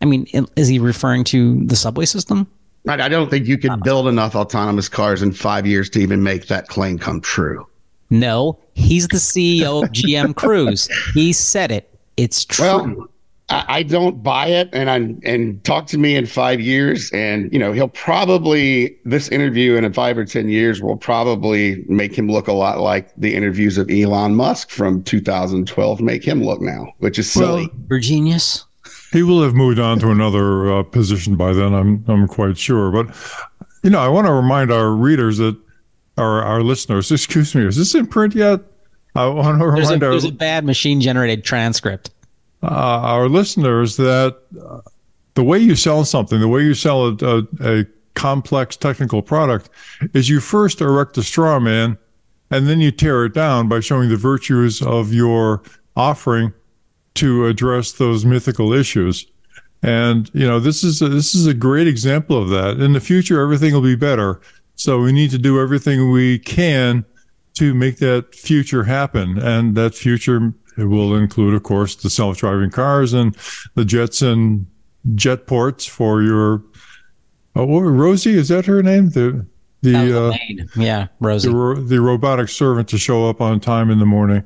[0.00, 2.50] I mean, is he referring to the subway system?
[2.88, 6.46] I don't think you could build enough autonomous cars in five years to even make
[6.46, 7.66] that claim come true.
[8.10, 10.88] No, he's the CEO of GM Cruise.
[11.14, 11.94] He said it.
[12.16, 12.66] It's true.
[12.66, 13.08] Well,
[13.50, 17.58] I don't buy it, and I and talk to me in five years, and you
[17.58, 22.46] know he'll probably this interview in five or ten years will probably make him look
[22.46, 27.18] a lot like the interviews of Elon Musk from 2012 make him look now, which
[27.18, 27.66] is silly.
[27.66, 28.66] Well, Virginius.
[29.12, 31.74] He will have moved on to another uh, position by then.
[31.74, 32.90] I'm I'm quite sure.
[32.90, 33.14] But
[33.82, 35.58] you know, I want to remind our readers that
[36.16, 37.10] our our listeners.
[37.12, 38.60] Excuse me, is this in print yet?
[39.14, 42.10] I want to remind there's a, our, there's a bad machine generated transcript.
[42.62, 44.80] Uh, our listeners that uh,
[45.34, 49.70] the way you sell something, the way you sell a, a, a complex technical product,
[50.14, 51.98] is you first erect a straw man,
[52.50, 55.62] and then you tear it down by showing the virtues of your
[55.96, 56.52] offering
[57.14, 59.26] to address those mythical issues.
[59.82, 62.80] And you know, this is a, this is a great example of that.
[62.80, 64.40] In the future, everything will be better.
[64.74, 67.04] So we need to do everything we can
[67.54, 69.38] to make that future happen.
[69.38, 73.36] And that future will include, of course, the self-driving cars and
[73.74, 74.66] the jets and
[75.14, 76.62] jet ports for your.
[77.56, 79.10] Oh, Rosie is that her name?
[79.10, 79.44] The
[79.82, 80.36] the uh,
[80.76, 84.44] yeah, Rosie, the, the robotic servant to show up on time in the morning.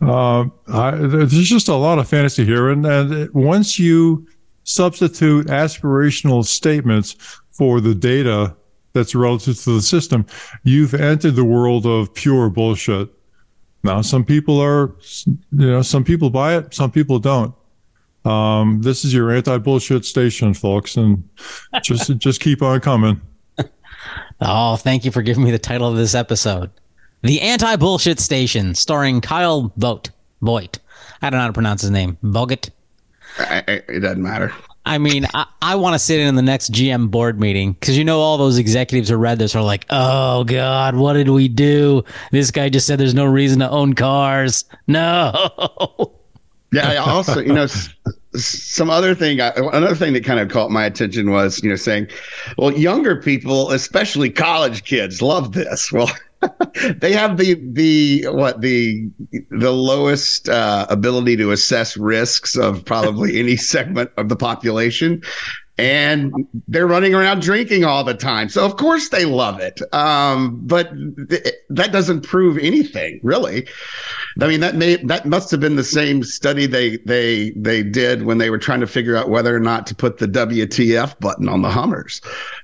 [0.00, 4.26] Uh, I, there's just a lot of fantasy here, and, and once you
[4.64, 7.16] substitute aspirational statements
[7.50, 8.56] for the data
[8.92, 10.24] that's relative to the system,
[10.64, 13.08] you've entered the world of pure bullshit.
[13.82, 14.94] Now, some people are,
[15.26, 15.36] you
[15.66, 17.54] know, some people buy it, some people don't.
[18.24, 21.26] Um, this is your anti-bullshit station, folks, and
[21.82, 23.20] just just keep on coming.
[24.42, 26.70] Oh, thank you for giving me the title of this episode.
[27.22, 30.10] The Anti Bullshit Station, starring Kyle Vogt.
[30.42, 30.78] Voigt.
[31.20, 32.16] I don't know how to pronounce his name.
[33.38, 34.52] I, it doesn't matter.
[34.86, 38.04] I mean, I, I want to sit in the next GM board meeting because you
[38.04, 42.02] know all those executives who read this are like, "Oh God, what did we do?
[42.32, 46.12] This guy just said there's no reason to own cars." No.
[46.72, 46.88] Yeah.
[46.88, 47.66] I also, you know,
[48.36, 52.06] some other thing, another thing that kind of caught my attention was, you know, saying,
[52.58, 55.90] well, younger people, especially college kids, love this.
[56.00, 56.08] Well,
[56.96, 59.10] they have the the what the
[59.50, 65.22] the lowest uh, ability to assess risks of probably any segment of the population
[65.80, 68.48] and they're running around drinking all the time.
[68.48, 69.80] So of course they love it.
[69.94, 70.90] Um, but
[71.28, 73.66] th- that doesn't prove anything really.
[74.40, 78.24] I mean that may that must have been the same study they they they did
[78.24, 81.48] when they were trying to figure out whether or not to put the wtf button
[81.48, 82.20] on the hummers.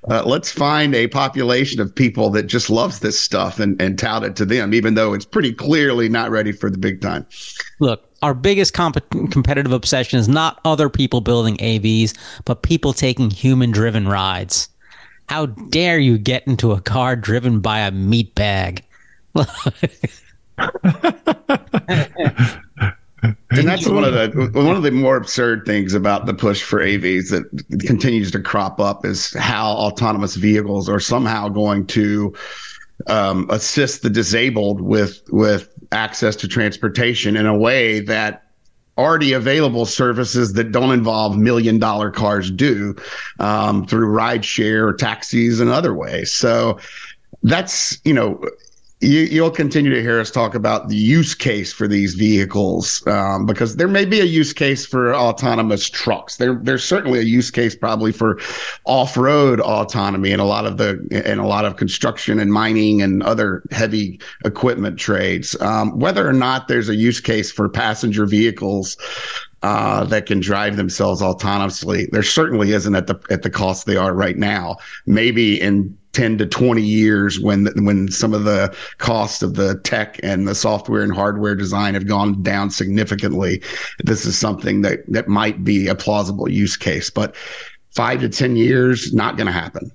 [0.09, 4.25] Uh, let's find a population of people that just loves this stuff and, and tout
[4.25, 7.27] it to them, even though it's pretty clearly not ready for the big time.
[7.81, 12.13] Look, our biggest comp- competitive obsession is not other people building AVs,
[12.45, 14.69] but people taking human driven rides.
[15.29, 18.83] How dare you get into a car driven by a meat bag?
[23.51, 26.81] And that's one of the one of the more absurd things about the push for
[26.81, 32.33] AVs that continues to crop up is how autonomous vehicles are somehow going to
[33.09, 38.43] um, assist the disabled with with access to transportation in a way that
[38.99, 42.95] already available services that don't involve million dollar cars do
[43.41, 46.33] um, through rideshare or taxis and other ways.
[46.33, 46.79] So
[47.43, 48.43] that's you know
[49.01, 53.45] you, you'll continue to hear us talk about the use case for these vehicles um,
[53.45, 56.37] because there may be a use case for autonomous trucks.
[56.37, 58.41] There, there's certainly a use case probably for
[58.87, 63.23] off-road autonomy and a lot of the and a lot of construction and mining and
[63.23, 65.61] other heavy equipment trades.
[65.61, 68.97] Um, whether or not there's a use case for passenger vehicles
[69.63, 72.11] uh, that can drive themselves autonomously.
[72.13, 74.77] There certainly isn't at the at the cost they are right now.
[75.05, 80.19] Maybe in 10 to 20 years when when some of the cost of the tech
[80.23, 83.63] and the software and hardware design have gone down significantly
[84.03, 87.37] this is something that that might be a plausible use case but
[87.91, 89.93] 5 to 10 years not going to happen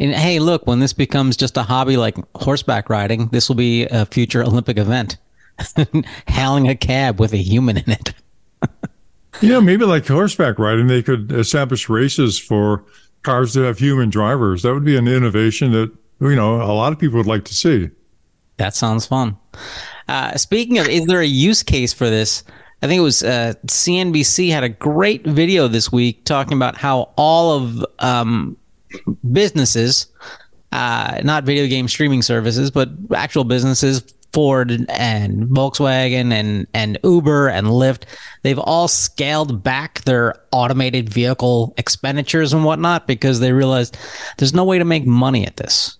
[0.00, 3.86] And hey, look, when this becomes just a hobby like horseback riding, this will be
[3.86, 5.16] a future Olympic event.
[6.28, 8.12] Hailing a cab with a human in it.
[9.42, 12.84] Yeah, maybe like horseback riding, they could establish races for
[13.26, 14.62] cars that have human drivers.
[14.62, 17.54] That would be an innovation that you know a lot of people would like to
[17.54, 17.90] see.
[18.56, 19.36] That sounds fun.
[20.08, 22.44] Uh, speaking of, is there a use case for this?
[22.82, 27.12] I think it was uh, CNBC had a great video this week talking about how
[27.16, 28.56] all of um,
[29.32, 30.06] businesses,
[30.72, 34.02] uh, not video game streaming services, but actual businesses,
[34.36, 38.02] Ford and Volkswagen and, and Uber and Lyft,
[38.42, 43.96] they've all scaled back their automated vehicle expenditures and whatnot because they realized
[44.36, 45.96] there's no way to make money at this.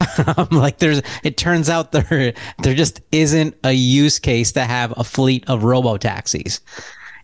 [0.50, 5.04] like there's it turns out there there just isn't a use case to have a
[5.04, 6.60] fleet of robo taxis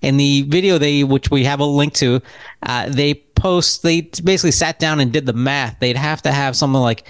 [0.03, 2.21] in the video they which we have a link to
[2.65, 6.57] uh, they post they basically sat down and did the math they'd have to have
[6.57, 7.07] something like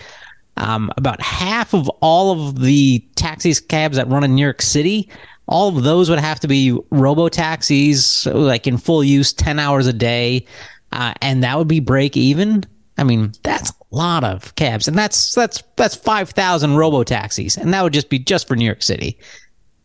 [0.56, 5.08] um, about half of all of the taxis cabs that run in new york city
[5.46, 9.86] all of those would have to be robo taxis like in full use 10 hours
[9.86, 10.46] a day.
[10.92, 12.64] Uh, and that would be break even.
[12.96, 17.74] I mean that's a lot of cabs and that's that's that's 5000 robo taxis and
[17.74, 19.18] that would just be just for new york city.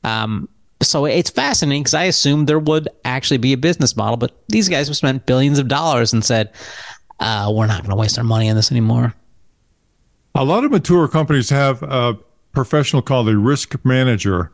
[0.04, 0.48] Um,
[0.82, 4.70] so it's fascinating because I assumed there would actually be a business model, but these
[4.70, 6.54] guys have spent billions of dollars and said,
[7.20, 9.14] uh, we're not going to waste our money on this anymore.
[10.36, 12.18] A lot of mature companies have a
[12.54, 14.52] professional called a risk manager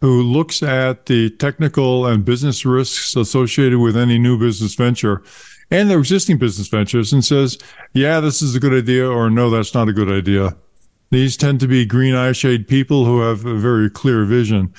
[0.00, 5.22] who looks at the technical and business risks associated with any new business venture
[5.70, 7.58] and their existing business ventures and says,
[7.92, 10.56] yeah, this is a good idea, or no, that's not a good idea.
[11.10, 14.72] These tend to be green eye shade people who have a very clear vision.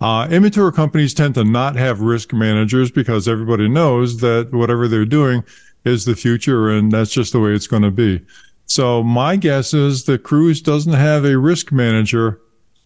[0.00, 5.04] Uh, immature companies tend to not have risk managers because everybody knows that whatever they're
[5.04, 5.44] doing
[5.84, 8.20] is the future and that's just the way it's going to be.
[8.66, 12.40] So my guess is that Cruise doesn't have a risk manager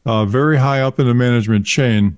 [0.05, 2.17] uh, very high up in the management chain.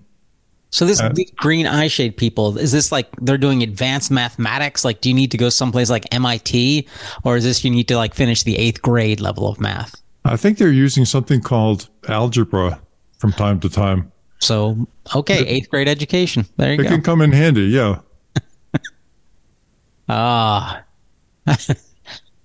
[0.70, 4.84] So this uh, green eye shade people, is this like they're doing advanced mathematics?
[4.84, 6.86] Like, do you need to go someplace like MIT,
[7.24, 10.00] or is this you need to like finish the eighth grade level of math?
[10.24, 12.80] I think they're using something called algebra
[13.18, 14.12] from time to time.
[14.38, 16.46] So okay, eighth grade education.
[16.56, 16.88] There you it go.
[16.88, 17.62] It can come in handy.
[17.62, 18.00] Yeah.
[20.12, 20.82] Ah.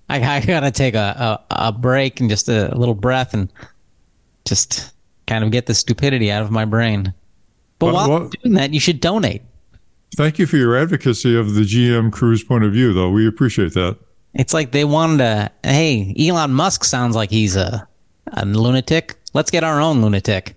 [0.09, 3.51] I, I gotta take a, a, a break and just a little breath and
[4.45, 4.93] just
[5.27, 7.13] kind of get the stupidity out of my brain.
[7.79, 9.41] But while well, doing that, you should donate.
[10.15, 13.09] Thank you for your advocacy of the GM Cruise point of view, though.
[13.09, 13.97] We appreciate that.
[14.33, 15.51] It's like they wanted to.
[15.63, 17.87] Hey, Elon Musk sounds like he's a,
[18.27, 19.15] a lunatic.
[19.33, 20.55] Let's get our own lunatic.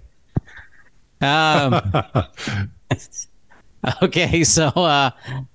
[1.20, 1.80] Um,
[4.02, 5.10] okay, so uh,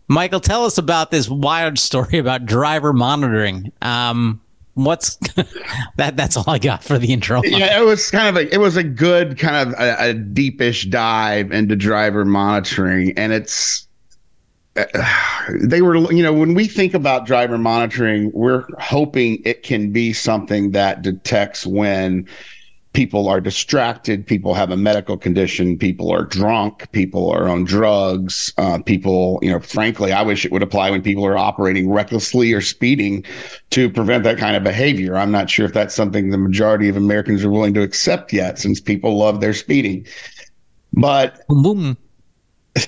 [0.07, 3.71] Michael, tell us about this wild story about driver monitoring.
[3.82, 4.41] Um,
[4.76, 5.15] what's
[5.97, 8.57] that that's all i got for the intro yeah it was kind of a it
[8.57, 13.88] was a good kind of a, a deepish dive into driver monitoring and it's
[14.76, 14.86] uh,
[15.61, 20.11] they were you know when we think about driver monitoring we're hoping it can be
[20.11, 22.28] something that detects when
[22.94, 28.54] people are distracted, people have a medical condition, people are drunk, people are on drugs,
[28.60, 32.54] uh, people, you know, frankly, I wish it would apply when people are operating recklessly
[32.54, 33.26] or speeding
[33.72, 35.18] to prevent that kind of behavior.
[35.18, 38.60] I'm not sure if that's something the majority of Americans are willing to accept yet,
[38.60, 40.06] since people love their speeding.
[40.94, 41.98] But Boom.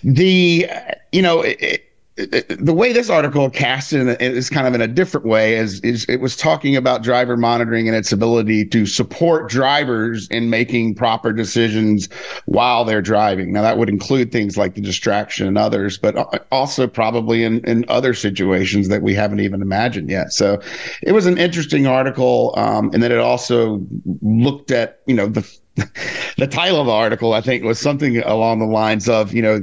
[0.04, 0.70] the,
[1.12, 1.85] you know, it,
[2.16, 6.22] the way this article cast is kind of in a different way is, is it
[6.22, 12.08] was talking about driver monitoring and its ability to support drivers in making proper decisions
[12.46, 13.52] while they're driving.
[13.52, 16.16] Now that would include things like the distraction and others, but
[16.54, 20.32] also probably in, in other situations that we haven't even imagined yet.
[20.32, 20.62] So
[21.04, 22.54] it was an interesting article.
[22.56, 23.86] Um, and then it also
[24.22, 25.46] looked at, you know, the
[26.38, 29.60] the title of the article, I think, was something along the lines of, you know,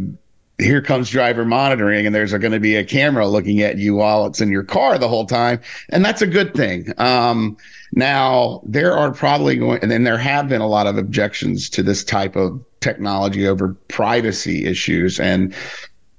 [0.63, 4.27] here comes driver monitoring and there's going to be a camera looking at you while
[4.27, 5.61] it's in your car the whole time
[5.91, 6.93] and that's a good thing.
[6.99, 7.57] Um,
[7.93, 11.83] now there are probably going and then there have been a lot of objections to
[11.83, 15.55] this type of technology over privacy issues and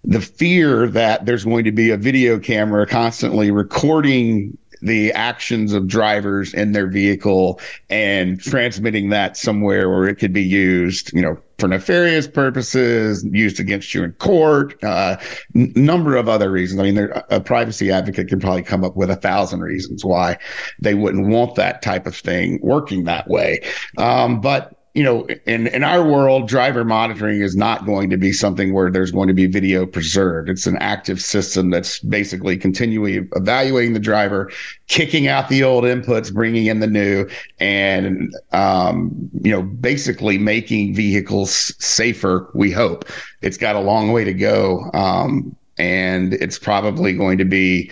[0.03, 5.88] the fear that there's going to be a video camera constantly recording the actions of
[5.88, 7.59] drivers in their vehicle
[7.89, 13.59] and transmitting that somewhere where it could be used, you know, for nefarious purposes, used
[13.59, 15.15] against you in court, uh,
[15.55, 16.81] n- number of other reasons.
[16.81, 20.38] I mean, there, a privacy advocate can probably come up with a thousand reasons why
[20.81, 23.61] they wouldn't want that type of thing working that way.
[23.97, 28.31] Um, but you know, in, in our world, driver monitoring is not going to be
[28.31, 30.49] something where there's going to be video preserved.
[30.49, 34.51] It's an active system that's basically continually evaluating the driver,
[34.87, 37.27] kicking out the old inputs, bringing in the new,
[37.59, 42.47] and, um, you know, basically making vehicles safer.
[42.53, 43.05] We hope
[43.41, 44.91] it's got a long way to go.
[44.93, 47.89] Um, and it's probably going to be,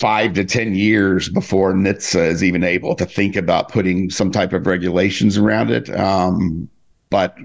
[0.00, 4.54] five to 10 years before NHTSA is even able to think about putting some type
[4.54, 5.94] of regulations around it.
[5.94, 6.68] Um,
[7.10, 7.36] but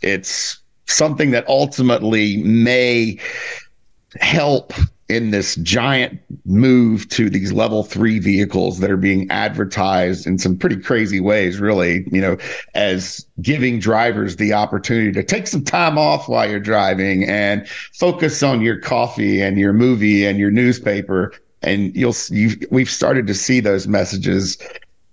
[0.00, 3.18] it's something that ultimately may
[4.18, 4.72] help
[5.10, 10.56] in this giant move to these level three vehicles that are being advertised in some
[10.56, 12.36] pretty crazy ways, really, you know,
[12.74, 18.42] as giving drivers the opportunity to take some time off while you're driving and focus
[18.42, 21.32] on your coffee and your movie and your newspaper
[21.62, 24.58] and you'll you we've started to see those messages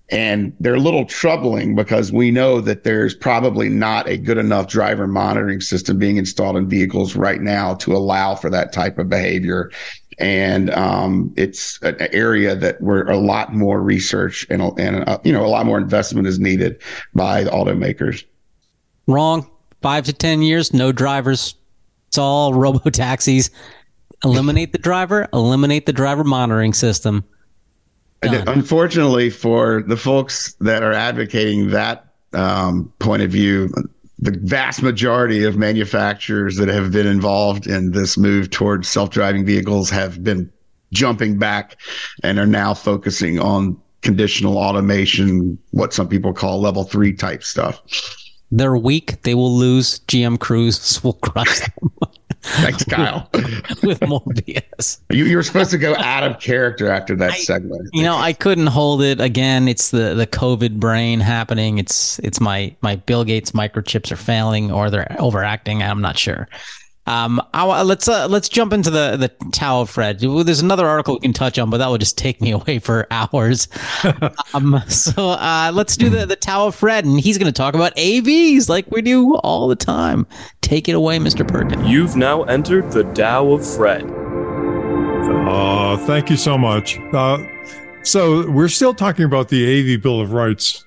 [0.09, 4.67] and they're a little troubling because we know that there's probably not a good enough
[4.67, 9.09] driver monitoring system being installed in vehicles right now to allow for that type of
[9.09, 9.69] behavior.
[10.17, 15.33] And um, it's an area that where a lot more research and, and uh, you
[15.33, 16.81] know a lot more investment is needed
[17.13, 18.23] by the automakers.
[19.07, 19.49] Wrong.
[19.81, 21.55] Five to ten years no drivers.
[22.07, 23.51] It's all robo taxis
[24.23, 27.23] eliminate the driver, eliminate the driver monitoring system.
[28.21, 28.47] Done.
[28.47, 33.69] Unfortunately, for the folks that are advocating that um, point of view,
[34.19, 39.89] the vast majority of manufacturers that have been involved in this move towards self-driving vehicles
[39.91, 40.51] have been
[40.91, 41.77] jumping back
[42.23, 47.81] and are now focusing on conditional automation, what some people call level three type stuff.
[48.51, 49.21] They're weak.
[49.23, 49.99] They will lose.
[50.01, 51.91] GM Cruise will crush them.
[52.47, 53.29] Thanks, Kyle.
[53.83, 54.99] with more BS.
[55.09, 57.89] You, you were supposed to go out of character after that I, segment.
[57.93, 59.19] You know, I couldn't hold it.
[59.19, 61.77] Again, it's the the COVID brain happening.
[61.77, 65.83] It's it's my my Bill Gates microchips are failing or they're overacting.
[65.83, 66.47] I'm not sure.
[67.07, 70.19] Um, I, let's uh, let's jump into the the Tao of Fred.
[70.19, 73.07] There's another article we can touch on, but that would just take me away for
[73.09, 73.69] hours.
[74.53, 77.75] um, so uh, let's do the the Tao of Fred, and he's going to talk
[77.75, 80.27] about AVs like we do all the time.
[80.61, 81.47] Take it away, Mr.
[81.47, 81.87] Perkins.
[81.87, 84.03] You've now entered the Tao of Fred.
[85.47, 86.99] Uh, thank you so much.
[87.13, 87.37] Uh,
[88.03, 90.83] so we're still talking about the AV Bill of Rights,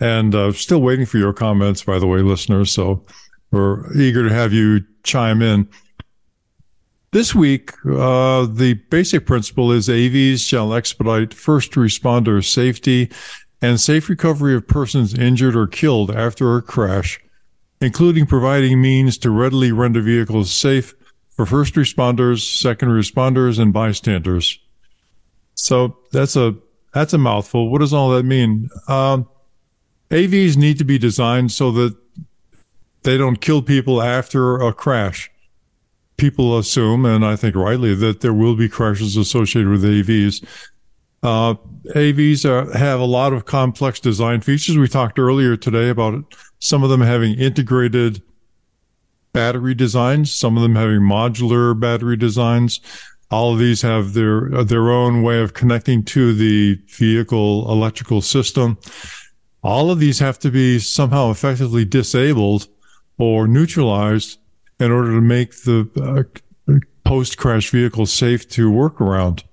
[0.00, 2.70] and uh, still waiting for your comments, by the way, listeners.
[2.70, 3.02] So
[3.50, 5.68] we're eager to have you chime in.
[7.12, 13.12] This week, uh, the basic principle is AVs shall expedite first responder safety
[13.62, 17.20] and safe recovery of persons injured or killed after a crash,
[17.80, 20.92] including providing means to readily render vehicles safe
[21.30, 24.58] for first responders, second responders, and bystanders.
[25.54, 26.56] So that's a
[26.92, 27.70] that's a mouthful.
[27.70, 28.70] What does all that mean?
[28.88, 29.28] Um,
[30.10, 31.96] AVs need to be designed so that
[33.04, 35.30] they don't kill people after a crash.
[36.16, 40.44] People assume, and I think rightly, that there will be crashes associated with AVs.
[41.22, 41.54] Uh,
[41.94, 44.76] AVs are, have a lot of complex design features.
[44.76, 48.22] We talked earlier today about some of them having integrated
[49.32, 52.80] battery designs, some of them having modular battery designs.
[53.30, 58.78] All of these have their their own way of connecting to the vehicle electrical system.
[59.62, 62.68] All of these have to be somehow effectively disabled
[63.18, 64.38] or neutralized
[64.80, 65.88] in order to make the
[66.68, 69.44] uh, post crash vehicle safe to work around.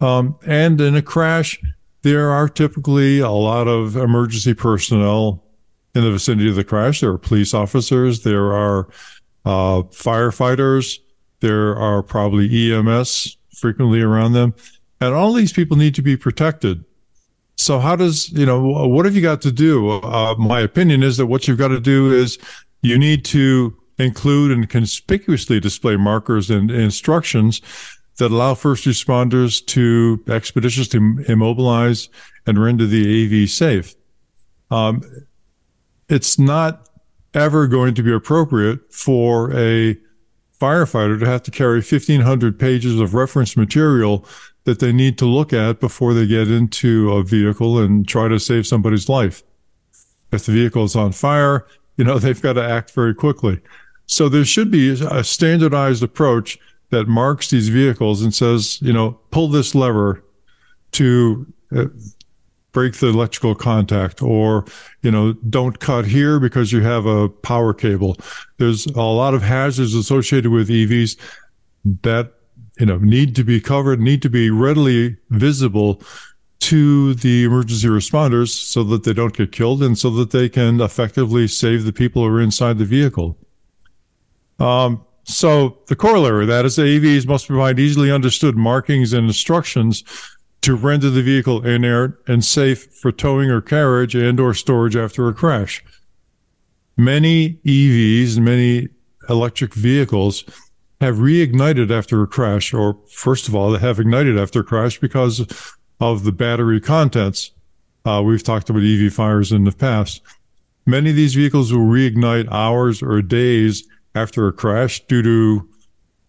[0.00, 1.60] Um, and in a crash,
[2.02, 5.44] there are typically a lot of emergency personnel
[5.94, 7.00] in the vicinity of the crash.
[7.00, 8.88] There are police officers, there are
[9.44, 10.98] uh, firefighters,
[11.40, 14.54] there are probably EMS frequently around them.
[15.00, 16.84] And all these people need to be protected.
[17.56, 19.90] So how does, you know, what have you got to do?
[19.90, 22.38] Uh, my opinion is that what you've got to do is
[22.82, 27.60] you need to include and conspicuously display markers and instructions
[28.18, 32.08] that allow first responders to expeditiously immobilize
[32.46, 33.94] and render the AV safe.
[34.70, 35.02] Um,
[36.08, 36.88] it's not
[37.34, 39.96] ever going to be appropriate for a
[40.60, 44.26] firefighter to have to carry 1500 pages of reference material
[44.64, 48.38] that they need to look at before they get into a vehicle and try to
[48.38, 49.42] save somebody's life.
[50.32, 51.66] If the vehicle is on fire,
[52.00, 53.60] you know, they've got to act very quickly.
[54.06, 59.20] So there should be a standardized approach that marks these vehicles and says, you know,
[59.30, 60.24] pull this lever
[60.92, 61.46] to
[61.76, 61.84] uh,
[62.72, 64.64] break the electrical contact or,
[65.02, 68.16] you know, don't cut here because you have a power cable.
[68.56, 71.18] There's a lot of hazards associated with EVs
[72.00, 72.32] that,
[72.78, 76.02] you know, need to be covered, need to be readily visible
[76.70, 80.80] to the emergency responders so that they don't get killed and so that they can
[80.80, 83.36] effectively save the people who are inside the vehicle.
[84.60, 90.04] Um, so the corollary of that is AVs must provide easily understood markings and instructions
[90.60, 95.26] to render the vehicle inert and safe for towing or carriage and or storage after
[95.26, 95.84] a crash.
[96.96, 98.86] Many EVs, many
[99.28, 100.44] electric vehicles
[101.00, 105.00] have reignited after a crash, or first of all, they have ignited after a crash
[105.00, 105.44] because
[106.00, 107.52] of the battery contents.
[108.04, 110.22] Uh, we've talked about EV fires in the past.
[110.86, 115.68] Many of these vehicles will reignite hours or days after a crash due to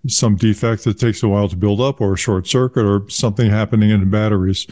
[0.08, 3.50] some defect that takes a while to build up or a short circuit or something
[3.50, 4.68] happening in the batteries.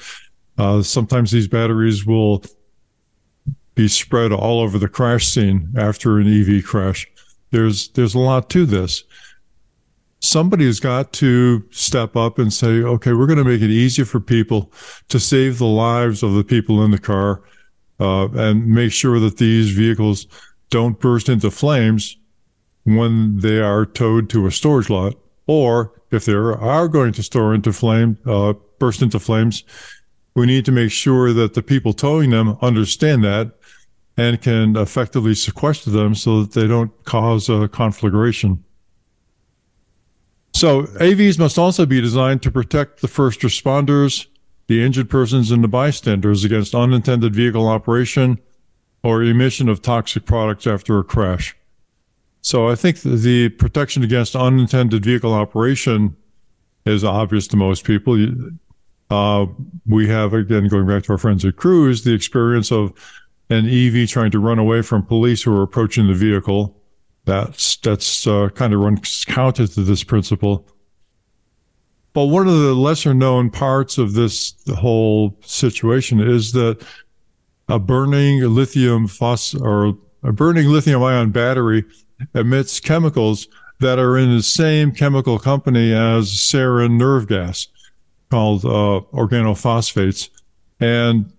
[0.57, 2.43] Uh, sometimes these batteries will
[3.75, 7.07] be spread all over the crash scene after an EV crash.
[7.51, 9.03] There's, there's a lot to this
[10.19, 14.05] somebody has got to step up and say, okay, we're going to make it easier
[14.05, 14.71] for people
[15.07, 17.41] to save the lives of the people in the car
[17.99, 20.27] uh, and make sure that these vehicles
[20.69, 22.17] don't burst into flames
[22.83, 25.15] when they are towed to a storage lot.
[25.47, 29.63] Or if they are going to store into flame, uh, burst into flames,
[30.35, 33.51] we need to make sure that the people towing them understand that
[34.15, 38.63] and can effectively sequester them so that they don't cause a conflagration.
[40.59, 44.27] So AVs must also be designed to protect the first responders,
[44.67, 48.39] the injured persons, and the bystanders against unintended vehicle operation
[49.01, 51.55] or emission of toxic products after a crash.
[52.41, 56.17] So I think the protection against unintended vehicle operation
[56.85, 58.17] is obvious to most people.
[59.09, 59.45] Uh,
[59.87, 62.91] we have, again, going back to our friends at Cruise, the experience of
[63.49, 66.75] an EV trying to run away from police who are approaching the vehicle
[67.29, 70.67] that's that's uh, kind of runs counter to this principle.
[72.13, 76.83] But one of the lesser known parts of this whole situation is that
[77.67, 81.85] a burning lithium phos or a burning lithium ion battery
[82.33, 83.47] emits chemicals
[83.79, 87.67] that are in the same chemical company as sarin nerve gas
[88.31, 90.29] called uh, organophosphates.
[90.79, 91.31] And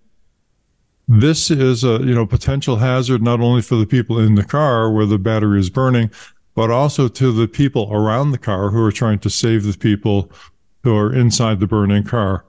[1.19, 4.89] this is a you know potential hazard not only for the people in the car
[4.91, 6.09] where the battery is burning,
[6.55, 10.31] but also to the people around the car who are trying to save the people
[10.83, 12.45] who are inside the burning car.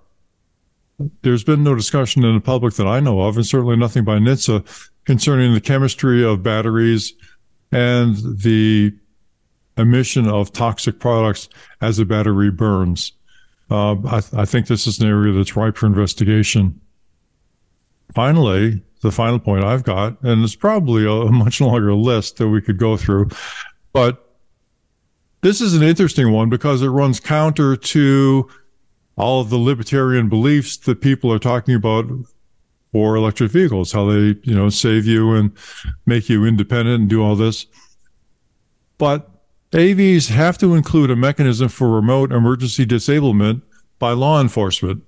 [1.22, 4.18] There's been no discussion in the public that I know of, and certainly nothing by
[4.18, 7.14] NHTSA concerning the chemistry of batteries
[7.72, 8.94] and the
[9.76, 11.48] emission of toxic products
[11.80, 13.12] as a battery burns.
[13.70, 16.78] Uh, I, th- I, think this is an area that's ripe for investigation.
[18.14, 22.60] Finally, the final point I've got, and it's probably a, much longer list that we
[22.60, 23.30] could go through,
[23.92, 24.28] but
[25.42, 28.48] this is an interesting one because it runs counter to
[29.16, 32.06] all of the libertarian beliefs that people are talking about
[32.92, 35.50] for electric vehicles, how they, you know, save you and
[36.06, 37.66] make you independent and do all this.
[38.98, 39.28] But
[39.72, 43.62] AVs have to include a mechanism for remote emergency disablement
[43.98, 45.02] by law enforcement.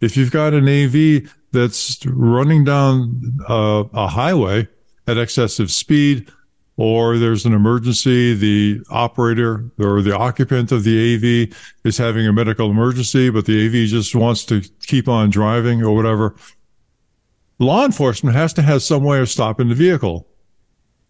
[0.00, 4.68] If you've got an AV that's running down uh, a highway
[5.06, 6.30] at excessive speed,
[6.76, 12.32] or there's an emergency, the operator or the occupant of the AV is having a
[12.32, 16.34] medical emergency, but the AV just wants to keep on driving or whatever.
[17.58, 20.26] Law enforcement has to have some way of stopping the vehicle.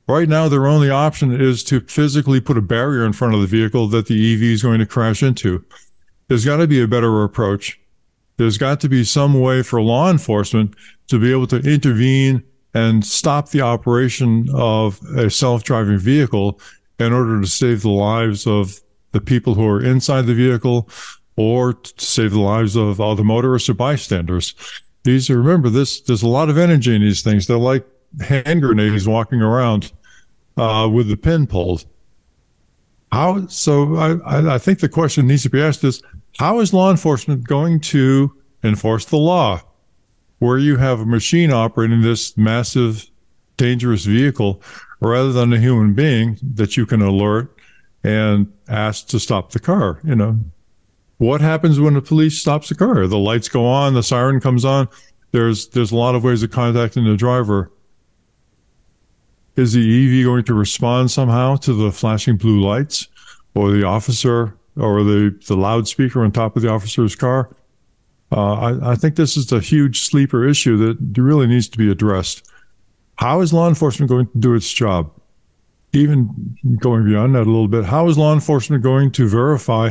[0.09, 3.47] Right now, their only option is to physically put a barrier in front of the
[3.47, 5.65] vehicle that the EV is going to crash into.
[6.27, 7.80] There's got to be a better approach.
[8.41, 10.75] There's got to be some way for law enforcement
[11.09, 16.59] to be able to intervene and stop the operation of a self-driving vehicle
[16.99, 18.81] in order to save the lives of
[19.13, 20.89] the people who are inside the vehicle
[21.37, 24.55] or to save the lives of other motorists or bystanders.
[25.03, 27.47] These are, remember this, there's a lot of energy in these things.
[27.47, 27.87] They're like
[28.21, 29.93] hand grenades walking around
[30.57, 31.85] uh, with the pin pulled.
[33.13, 33.47] How?
[33.49, 36.03] So I, I think the question needs to be asked is
[36.41, 38.35] how is law enforcement going to
[38.65, 39.61] enforce the law
[40.39, 43.11] where you have a machine operating this massive,
[43.59, 44.63] dangerous vehicle
[45.03, 47.55] rather than a human being that you can alert
[48.03, 50.01] and ask to stop the car?
[50.03, 50.39] You know,
[51.19, 53.07] what happens when the police stops the car?
[53.07, 54.89] The lights go on, the siren comes on.
[55.33, 57.71] There's there's a lot of ways of contacting the driver.
[59.57, 63.09] Is the EV going to respond somehow to the flashing blue lights
[63.55, 67.55] or the officer or the, the loudspeaker on top of the officer's car?
[68.33, 71.91] Uh, I, I, think this is a huge sleeper issue that really needs to be
[71.91, 72.49] addressed.
[73.17, 75.11] How is law enforcement going to do its job?
[75.93, 79.91] Even going beyond that a little bit, how is law enforcement going to verify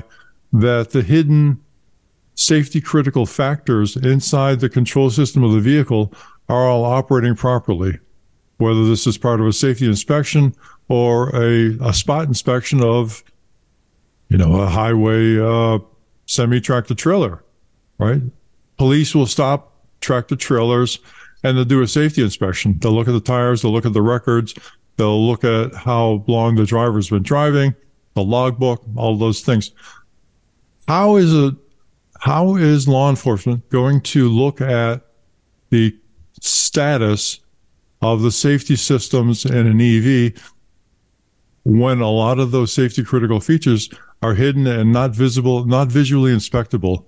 [0.53, 1.59] that the hidden
[2.35, 6.13] safety critical factors inside the control system of the vehicle
[6.47, 7.99] are all operating properly?
[8.59, 10.53] whether this is part of a safety inspection
[10.89, 13.23] or a, a spot inspection of,
[14.29, 15.79] you know, a highway uh,
[16.25, 17.43] semi tractor trailer,
[17.97, 18.21] right?
[18.77, 20.99] Police will stop tractor trailers
[21.43, 22.77] and they'll do a safety inspection.
[22.79, 24.53] They'll look at the tires, they'll look at the records,
[24.97, 27.75] they'll look at how long the driver's been driving,
[28.13, 29.71] the logbook, all those things.
[30.87, 31.55] How is it?
[32.19, 35.01] How is law enforcement going to look at
[35.69, 35.95] the
[36.41, 37.39] status
[38.01, 40.33] of the safety systems in an EV
[41.63, 43.89] when a lot of those safety critical features
[44.21, 47.07] are hidden and not visible, not visually inspectable.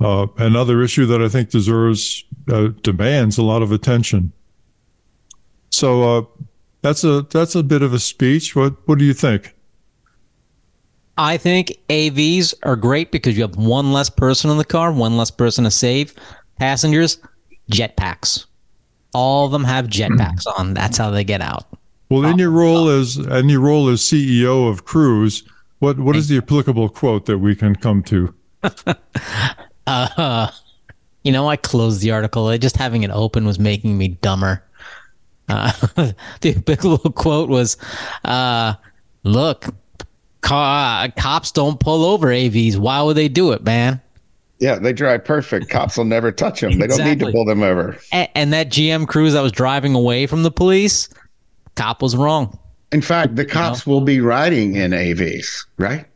[0.00, 4.32] Uh, another issue that I think deserves, uh, demands a lot of attention.
[5.70, 6.22] So, uh,
[6.82, 8.56] that's a, that's a bit of a speech.
[8.56, 9.54] What, what do you think?
[11.18, 15.18] I think AVs are great because you have one less person in the car, one
[15.18, 16.14] less person to save.
[16.58, 17.18] Passengers,
[17.70, 18.46] jetpacks.
[19.12, 20.72] All of them have jetpacks on.
[20.72, 21.66] That's how they get out.
[22.08, 25.44] Well, in your role as in your role as CEO of Cruise,
[25.80, 28.32] what what is the applicable quote that we can come to?
[29.86, 30.50] uh,
[31.24, 32.56] you know, I closed the article.
[32.58, 34.62] Just having it open was making me dumber.
[35.48, 35.72] Uh,
[36.40, 37.76] the applicable quote was,
[38.24, 38.74] uh,
[39.24, 39.66] "Look,
[40.42, 42.76] cops don't pull over AVs.
[42.76, 44.00] Why would they do it, man?"
[44.60, 45.70] Yeah, they drive perfect.
[45.70, 46.78] Cops will never touch them.
[46.78, 47.14] They exactly.
[47.14, 47.96] don't need to pull them over.
[48.12, 51.08] And, and, that GM Cruise that was driving away from the police,
[51.76, 52.58] cop was wrong.
[52.92, 53.98] In fact, the cops you know?
[53.98, 56.06] will be riding in AVs, right?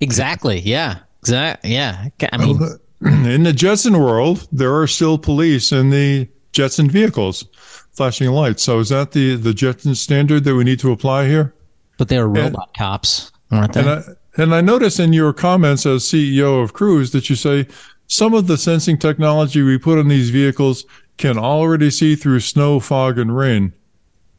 [0.00, 0.60] Exactly.
[0.60, 0.98] Yeah.
[1.20, 1.72] Exactly.
[1.72, 2.08] Yeah.
[2.32, 2.58] I mean,
[3.02, 7.44] in the Jetson world, there are still police in the Jetson vehicles
[7.92, 8.62] flashing lights.
[8.62, 11.54] So is that the the Jetson standard that we need to apply here?
[11.98, 13.80] But they're robot and, cops, aren't they?
[13.80, 14.02] And I,
[14.36, 17.66] and I notice in your comments as CEO of Cruise that you say
[18.06, 20.84] some of the sensing technology we put on these vehicles
[21.18, 23.72] can already see through snow, fog, and rain.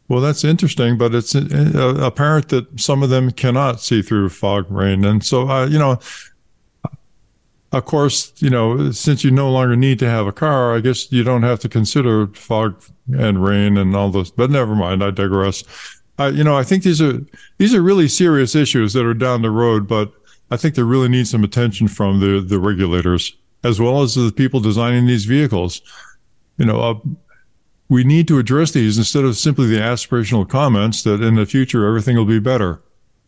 [0.07, 4.69] Well, that's interesting, but it's uh, apparent that some of them cannot see through fog,
[4.69, 5.99] rain, and so uh, you know.
[7.71, 11.11] Of course, you know, since you no longer need to have a car, I guess
[11.11, 12.79] you don't have to consider fog
[13.17, 14.29] and rain and all this.
[14.29, 15.63] But never mind, I digress.
[16.19, 17.19] Uh, you know, I think these are
[17.57, 20.13] these are really serious issues that are down the road, but
[20.51, 24.31] I think they really need some attention from the the regulators as well as the
[24.31, 25.81] people designing these vehicles.
[26.57, 26.95] You know, uh,
[27.89, 31.85] we need to address these instead of simply the aspirational comments that in the future
[31.85, 32.81] everything will be better.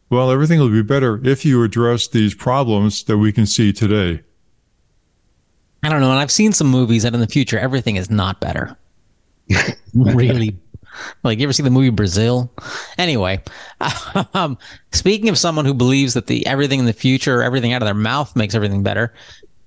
[0.10, 4.22] Well, everything will be better if you address these problems that we can see today.
[5.84, 6.12] I don't know.
[6.12, 8.78] And I've seen some movies that in the future everything is not better.
[9.94, 10.58] really
[11.24, 12.52] like you ever see the movie Brazil?
[12.98, 13.42] Anyway,
[14.34, 14.58] um,
[14.92, 17.94] speaking of someone who believes that the everything in the future, everything out of their
[17.94, 19.14] mouth makes everything better,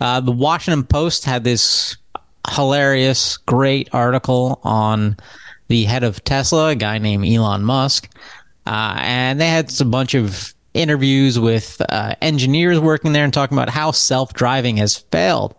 [0.01, 1.97] uh, the Washington Post had this
[2.51, 5.17] hilarious, great article on
[5.69, 8.09] the head of Tesla, a guy named Elon Musk,
[8.67, 13.57] uh, and they had a bunch of interviews with uh, engineers working there and talking
[13.57, 15.55] about how self-driving has failed.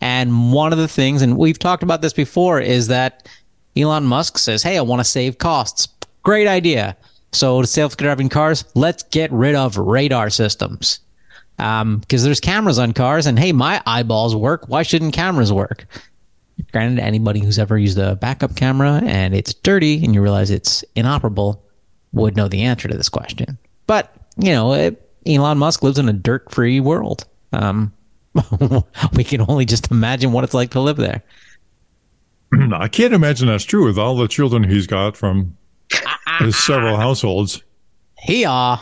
[0.00, 3.28] And one of the things, and we've talked about this before, is that
[3.76, 5.88] Elon Musk says, Hey, I want to save costs.
[6.22, 6.96] Great idea.
[7.32, 11.00] So, to self driving cars, let's get rid of radar systems.
[11.56, 14.68] Because um, there's cameras on cars, and hey, my eyeballs work.
[14.68, 15.86] Why shouldn't cameras work?
[16.72, 20.84] Granted, anybody who's ever used a backup camera and it's dirty and you realize it's
[20.94, 21.62] inoperable
[22.12, 23.58] would know the answer to this question.
[23.86, 27.24] But, you know, it, Elon Musk lives in a dirt free world.
[27.52, 27.92] Um,
[29.14, 31.22] we can only just imagine what it's like to live there.
[32.72, 35.56] I can't imagine that's true with all the children he's got from
[36.38, 37.62] his several households.
[38.18, 38.80] He are.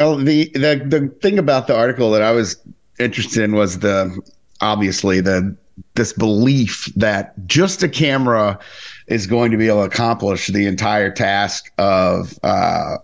[0.00, 2.60] Oh, the the the thing about the article that I was
[2.98, 4.20] interested in was the
[4.60, 5.56] obviously the
[5.94, 8.58] this belief that just a camera
[9.06, 12.96] is going to be able to accomplish the entire task of uh,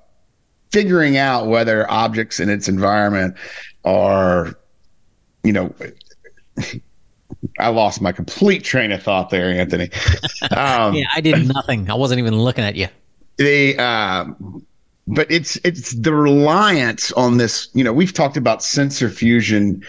[0.71, 3.37] figuring out whether objects in its environment
[3.85, 4.55] are,
[5.43, 5.75] you know,
[7.59, 9.91] I lost my complete train of thought there, Anthony.
[10.57, 11.89] Um, yeah, I did nothing.
[11.91, 12.89] I wasn't even looking at you.
[13.37, 14.66] The um,
[15.07, 17.68] but it's it's the reliance on this.
[17.75, 19.85] You know, we've talked about sensor fusion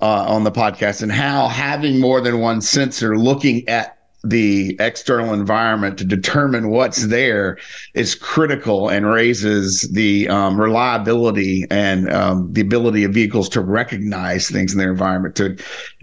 [0.00, 5.32] uh, on the podcast and how having more than one sensor looking at the external
[5.32, 7.58] environment to determine what's there
[7.94, 14.48] is critical and raises the um, reliability and um, the ability of vehicles to recognize
[14.48, 15.56] things in their environment to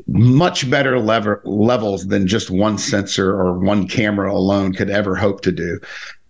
[0.08, 5.42] much better lever- levels than just one sensor or one camera alone could ever hope
[5.42, 5.80] to do.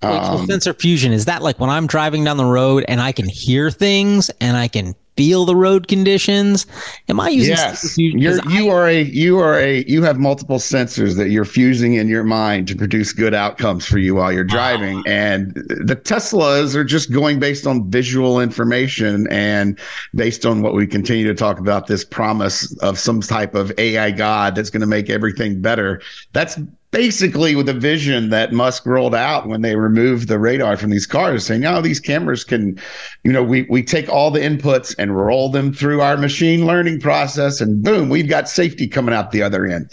[0.01, 2.99] Wait, so um, sensor fusion is that like when I'm driving down the road and
[2.99, 6.65] I can hear things and I can feel the road conditions?
[7.09, 7.97] Am I using yes?
[7.97, 11.95] You're, you I, are a you are a you have multiple sensors that you're fusing
[11.95, 14.99] in your mind to produce good outcomes for you while you're driving.
[14.99, 19.79] Uh, and the Teslas are just going based on visual information and
[20.15, 24.11] based on what we continue to talk about this promise of some type of AI
[24.11, 26.01] god that's going to make everything better.
[26.33, 26.57] That's
[26.93, 31.07] basically with the vision that Musk rolled out when they removed the radar from these
[31.07, 32.79] cars, saying, "Oh, these cameras can,
[33.23, 37.01] you know, we we take all the inputs and roll them through our machine learning
[37.01, 39.89] process, and boom, we've got safety coming out the other end."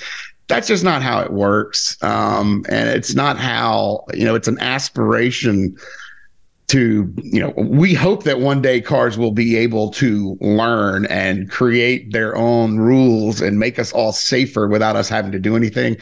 [0.47, 4.35] That's just not how it works, um, and it's not how you know.
[4.35, 5.75] It's an aspiration
[6.69, 11.51] to you know we hope that one day cars will be able to learn and
[11.51, 15.97] create their own rules and make us all safer without us having to do anything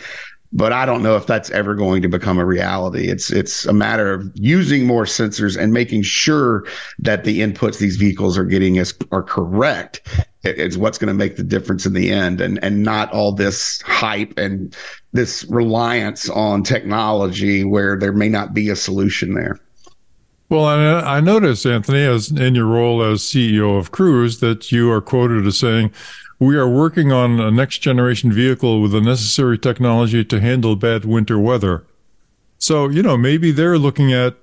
[0.53, 3.09] but I don't know if that's ever going to become a reality.
[3.09, 6.67] It's it's a matter of using more sensors and making sure
[6.99, 10.01] that the inputs these vehicles are getting is are correct.
[10.45, 13.83] It's what's going to make the difference in the end, and and not all this
[13.83, 14.75] hype and
[15.13, 19.59] this reliance on technology where there may not be a solution there.
[20.51, 24.73] Well, I, uh, I noticed, Anthony, as in your role as CEO of Cruise, that
[24.73, 25.93] you are quoted as saying,
[26.41, 31.05] we are working on a next generation vehicle with the necessary technology to handle bad
[31.05, 31.85] winter weather.
[32.59, 34.37] So, you know, maybe they're looking at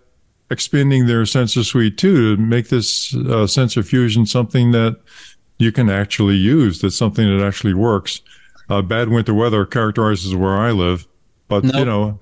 [0.51, 4.99] expanding their sensor suite too to make this uh, sensor fusion something that
[5.57, 6.81] you can actually use.
[6.81, 8.21] That's something that actually works.
[8.69, 11.07] Uh, bad winter weather characterizes where I live,
[11.47, 11.75] but nope.
[11.75, 12.19] you know,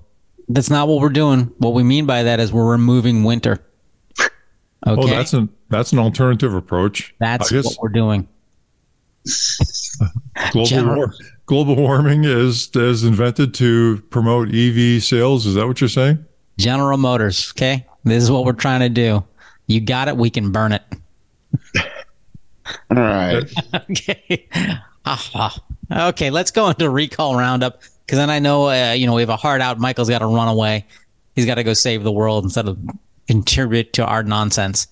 [0.49, 1.53] that's not what we're doing.
[1.57, 3.63] What we mean by that is we're removing winter.
[4.19, 4.29] Okay.
[4.85, 7.15] Oh, that's an that's an alternative approach.
[7.17, 8.27] That's what we're doing
[10.51, 11.13] global, war,
[11.45, 15.45] global warming is is invented to promote EV sales.
[15.45, 16.23] Is that what you're saying?
[16.57, 17.51] General Motors.
[17.55, 19.23] Okay, this is what we're trying to do.
[19.67, 20.17] You got it.
[20.17, 20.83] We can burn it.
[22.89, 23.43] All right.
[23.89, 24.47] okay.
[25.05, 25.55] Ah,
[25.91, 26.29] okay.
[26.29, 29.37] Let's go into recall roundup because then I know uh, you know we have a
[29.37, 29.79] hard out.
[29.79, 30.85] Michael's got to run away.
[31.35, 32.77] he's got to go save the world instead of
[33.27, 34.87] contribute to our nonsense.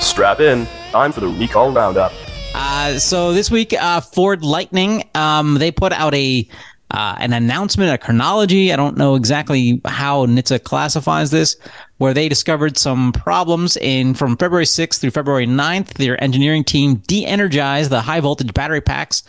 [0.00, 0.66] Strap in.
[0.90, 2.12] Time for the recall roundup.
[2.54, 6.48] Uh, so this week, uh, Ford Lightning, um, they put out a
[6.90, 8.72] uh, an announcement, a chronology.
[8.72, 11.56] I don't know exactly how NHTSA classifies this,
[11.98, 15.94] where they discovered some problems in from February 6th through February 9th.
[15.94, 19.22] Their engineering team de-energized the high voltage battery packs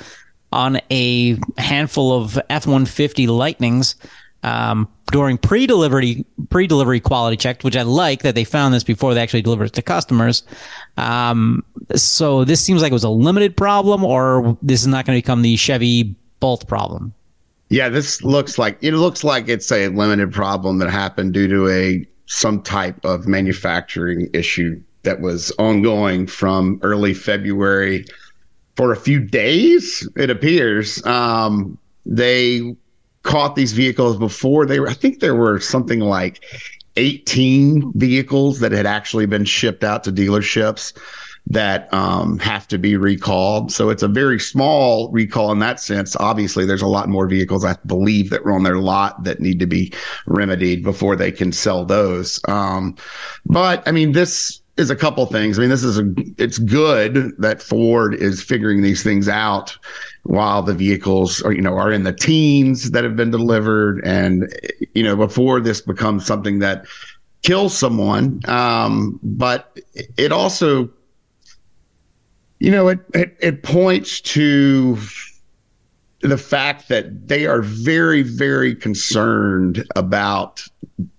[0.51, 3.95] on a handful of F-150 Lightnings
[4.43, 9.21] um, during pre-delivery pre-delivery quality check, which I like that they found this before they
[9.21, 10.43] actually delivered it to customers.
[10.97, 11.63] Um,
[11.95, 15.23] so this seems like it was a limited problem, or this is not going to
[15.23, 17.13] become the Chevy Bolt problem.
[17.69, 21.69] Yeah, this looks like it looks like it's a limited problem that happened due to
[21.69, 28.05] a some type of manufacturing issue that was ongoing from early February
[28.75, 30.07] for a few days.
[30.15, 32.75] It appears um, they
[33.23, 34.89] caught these vehicles before they were.
[34.89, 36.43] I think there were something like
[36.95, 40.93] 18 vehicles that had actually been shipped out to dealerships
[41.47, 43.71] that um, have to be recalled.
[43.71, 46.15] So it's a very small recall in that sense.
[46.17, 49.59] Obviously, there's a lot more vehicles, I believe, that were on their lot that need
[49.59, 49.91] to be
[50.27, 52.39] remedied before they can sell those.
[52.47, 52.95] Um,
[53.45, 55.57] but I mean, this is a couple things.
[55.57, 59.77] I mean, this is a, it's good that Ford is figuring these things out
[60.23, 64.01] while the vehicles are, you know, are in the teens that have been delivered.
[64.03, 64.51] And,
[64.93, 66.85] you know, before this becomes something that
[67.43, 68.41] kills someone.
[68.45, 69.79] Um, but
[70.17, 70.89] it also
[72.59, 74.97] you know, it, it, it points to
[76.21, 80.63] the fact that they are very, very concerned about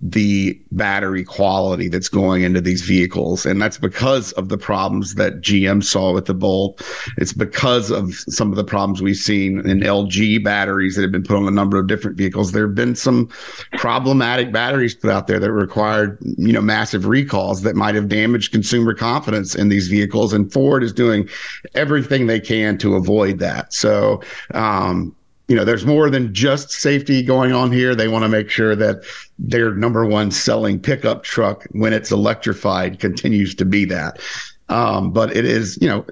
[0.00, 3.46] the battery quality that's going into these vehicles.
[3.46, 6.82] And that's because of the problems that GM saw with the Bolt.
[7.16, 11.22] It's because of some of the problems we've seen in LG batteries that have been
[11.22, 12.52] put on a number of different vehicles.
[12.52, 13.28] There have been some
[13.72, 18.52] problematic batteries put out there that required, you know, massive recalls that might have damaged
[18.52, 20.32] consumer confidence in these vehicles.
[20.32, 21.28] And Ford is doing
[21.74, 23.72] everything they can to avoid that.
[23.72, 24.22] So,
[24.52, 25.14] um,
[25.50, 27.92] you know, there's more than just safety going on here.
[27.96, 29.02] They want to make sure that
[29.36, 34.20] their number one selling pickup truck, when it's electrified, continues to be that.
[34.68, 36.06] Um, but it is, you know,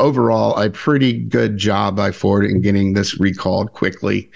[0.00, 4.30] overall a pretty good job by Ford in getting this recalled quickly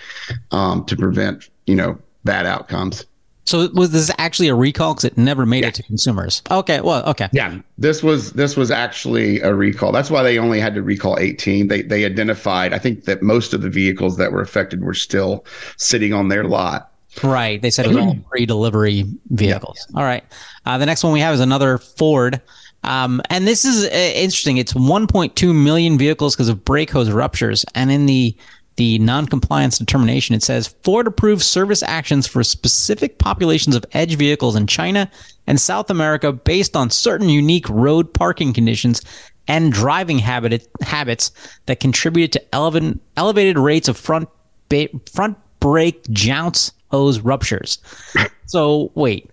[0.50, 3.06] um, to prevent, you know, bad outcomes.
[3.52, 5.68] So was this actually a recall because it never made yeah.
[5.68, 6.40] it to consumers?
[6.50, 7.28] Okay, well, okay.
[7.32, 9.92] Yeah, this was this was actually a recall.
[9.92, 11.68] That's why they only had to recall 18.
[11.68, 12.72] They they identified.
[12.72, 15.44] I think that most of the vehicles that were affected were still
[15.76, 16.92] sitting on their lot.
[17.22, 17.60] Right.
[17.60, 19.86] They said it was all pre-delivery vehicles.
[19.90, 19.98] Yeah.
[19.98, 20.24] All right.
[20.64, 22.40] Uh, the next one we have is another Ford.
[22.84, 24.56] Um, and this is uh, interesting.
[24.56, 27.66] It's 1.2 million vehicles because of brake hose ruptures.
[27.74, 28.34] And in the
[28.76, 34.56] the non-compliance determination, it says Ford approved service actions for specific populations of edge vehicles
[34.56, 35.10] in China
[35.46, 39.02] and South America based on certain unique road parking conditions
[39.48, 41.32] and driving habit, habits
[41.66, 44.28] that contributed to elevated, elevated rates of front
[44.68, 47.78] ba- front brake jounce hose ruptures.
[48.46, 49.30] So wait,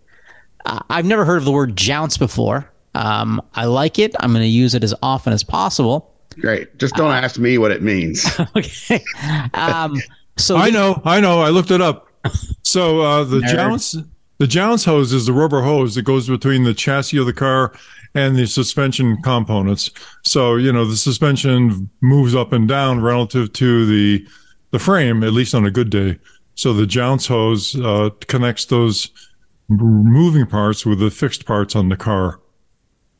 [0.65, 2.71] uh, I've never heard of the word jounce before.
[2.95, 4.15] Um, I like it.
[4.21, 6.08] I'm going to use it as often as possible.
[6.39, 6.77] Great.
[6.77, 8.25] Just don't uh, ask me what it means.
[8.55, 9.03] okay.
[9.53, 9.97] Um,
[10.37, 11.41] so I know, I know.
[11.41, 12.07] I looked it up.
[12.63, 13.51] So uh, the Nerd.
[13.51, 13.97] jounce,
[14.37, 17.73] the jounce hose is the rubber hose that goes between the chassis of the car
[18.15, 19.91] and the suspension components.
[20.23, 24.25] So you know the suspension moves up and down relative to the
[24.71, 26.19] the frame, at least on a good day.
[26.55, 29.09] So the jounce hose uh, connects those
[29.69, 32.39] moving parts with the fixed parts on the car.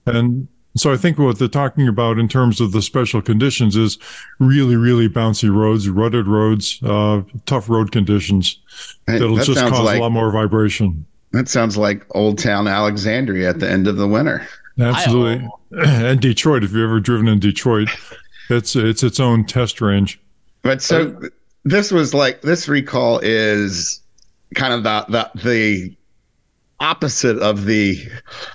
[0.05, 0.47] And
[0.79, 3.97] so I think what they're talking about in terms of the special conditions is
[4.39, 8.59] really, really bouncy roads, rutted roads, uh, tough road conditions
[9.05, 11.05] that'll that just cause like, a lot more vibration.
[11.31, 14.47] That sounds like Old Town Alexandria at the end of the winter.
[14.79, 16.63] Absolutely, and Detroit.
[16.63, 17.89] If you've ever driven in Detroit,
[18.49, 20.19] it's it's its own test range.
[20.61, 21.21] But so
[21.65, 24.01] this was like this recall is
[24.55, 25.95] kind of the the the
[26.79, 27.97] opposite of the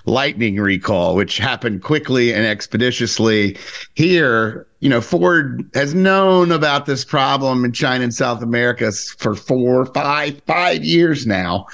[0.07, 3.57] lightning recall, which happened quickly and expeditiously.
[3.95, 9.35] Here, you know, Ford has known about this problem in China and South America for
[9.35, 11.66] four, five, five years now.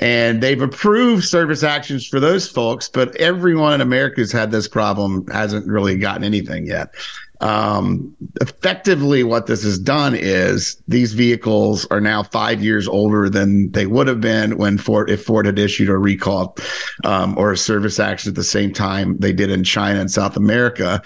[0.00, 4.66] And they've approved service actions for those folks, but everyone in America who's had this
[4.66, 6.92] problem hasn't really gotten anything yet.
[7.42, 13.72] Um, effectively, what this has done is these vehicles are now five years older than
[13.72, 16.56] they would have been when Ford, if Ford had issued a recall
[17.04, 20.36] um, or a service action at the same time they did in China and South
[20.36, 21.02] America.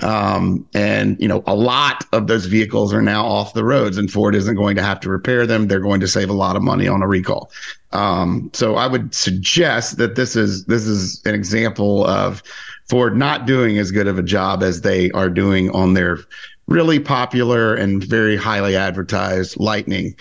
[0.00, 4.10] Um, and you know, a lot of those vehicles are now off the roads, and
[4.10, 5.66] Ford isn't going to have to repair them.
[5.66, 7.50] They're going to save a lot of money on a recall.
[7.92, 12.44] Um, so I would suggest that this is this is an example of
[12.90, 16.18] Ford not doing as good of a job as they are doing on their
[16.66, 20.16] really popular and very highly advertised Lightning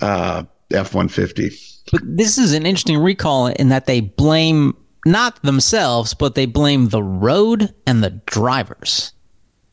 [0.00, 1.50] uh, F one fifty.
[1.92, 6.88] But this is an interesting recall in that they blame not themselves, but they blame
[6.88, 9.12] the road and the drivers.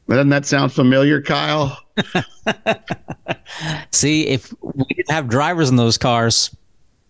[0.10, 1.82] Doesn't that sound familiar, Kyle?
[3.91, 6.54] See, if we didn't have drivers in those cars,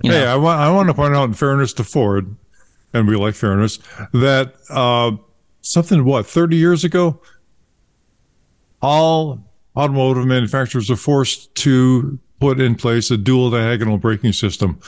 [0.03, 0.27] you hey.
[0.27, 2.35] I want I want to point out in fairness to Ford,
[2.93, 3.79] and we like fairness,
[4.13, 5.13] that uh,
[5.61, 7.21] something what 30 years ago?
[8.81, 9.39] All
[9.75, 14.79] automotive manufacturers are forced to put in place a dual diagonal braking system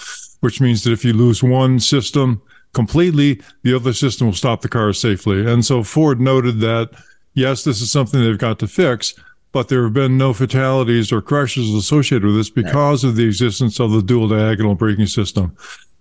[0.41, 2.41] which means that if you lose one system
[2.73, 5.49] completely the other system will stop the car safely.
[5.49, 6.89] And so ford noted that
[7.33, 9.13] yes this is something they've got to fix
[9.53, 13.79] but there have been no fatalities or crashes associated with this because of the existence
[13.79, 15.55] of the dual diagonal braking system.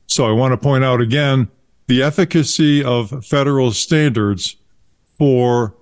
[0.06, 1.48] So i want to point out again
[1.86, 4.56] the efficacy of federal standards
[5.22, 5.72] for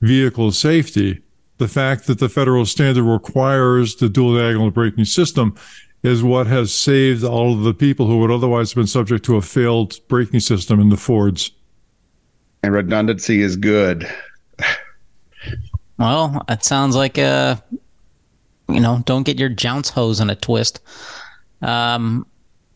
[0.00, 1.20] vehicle safety,
[1.58, 5.54] the fact that the federal standard requires the dual diagonal braking system
[6.02, 9.36] is what has saved all of the people who would otherwise have been subject to
[9.36, 11.50] a failed braking system in the Fords.
[12.62, 14.10] And redundancy is good.
[15.98, 17.62] Well, it sounds like a,
[18.66, 20.80] you know, don't get your jounce hose in a twist.
[21.60, 22.26] Um,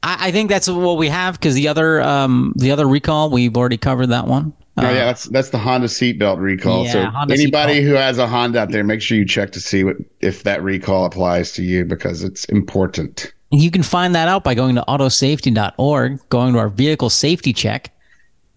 [0.03, 3.57] I, I think that's what we have because the other, um, the other recall we've
[3.57, 4.53] already covered that one.
[4.77, 6.85] Oh, yeah, that's that's the Honda seatbelt recall.
[6.85, 9.61] Yeah, so Honda anybody who has a Honda out there, make sure you check to
[9.61, 13.33] see what if that recall applies to you because it's important.
[13.51, 17.93] You can find that out by going to autosafety.org, going to our vehicle safety check,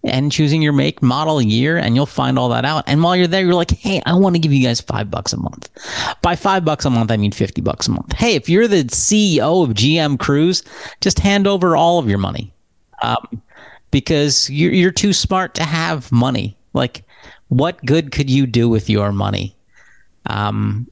[0.03, 2.83] and choosing your make, model, year, and you'll find all that out.
[2.87, 5.31] And while you're there, you're like, hey, I want to give you guys five bucks
[5.31, 5.69] a month.
[6.21, 8.13] By five bucks a month, I mean 50 bucks a month.
[8.13, 10.63] Hey, if you're the CEO of GM Cruise,
[10.99, 12.53] just hand over all of your money.
[13.01, 13.41] Um,
[13.91, 16.57] because you're, you're too smart to have money.
[16.73, 17.03] Like,
[17.49, 19.55] what good could you do with your money?
[20.25, 20.87] Um,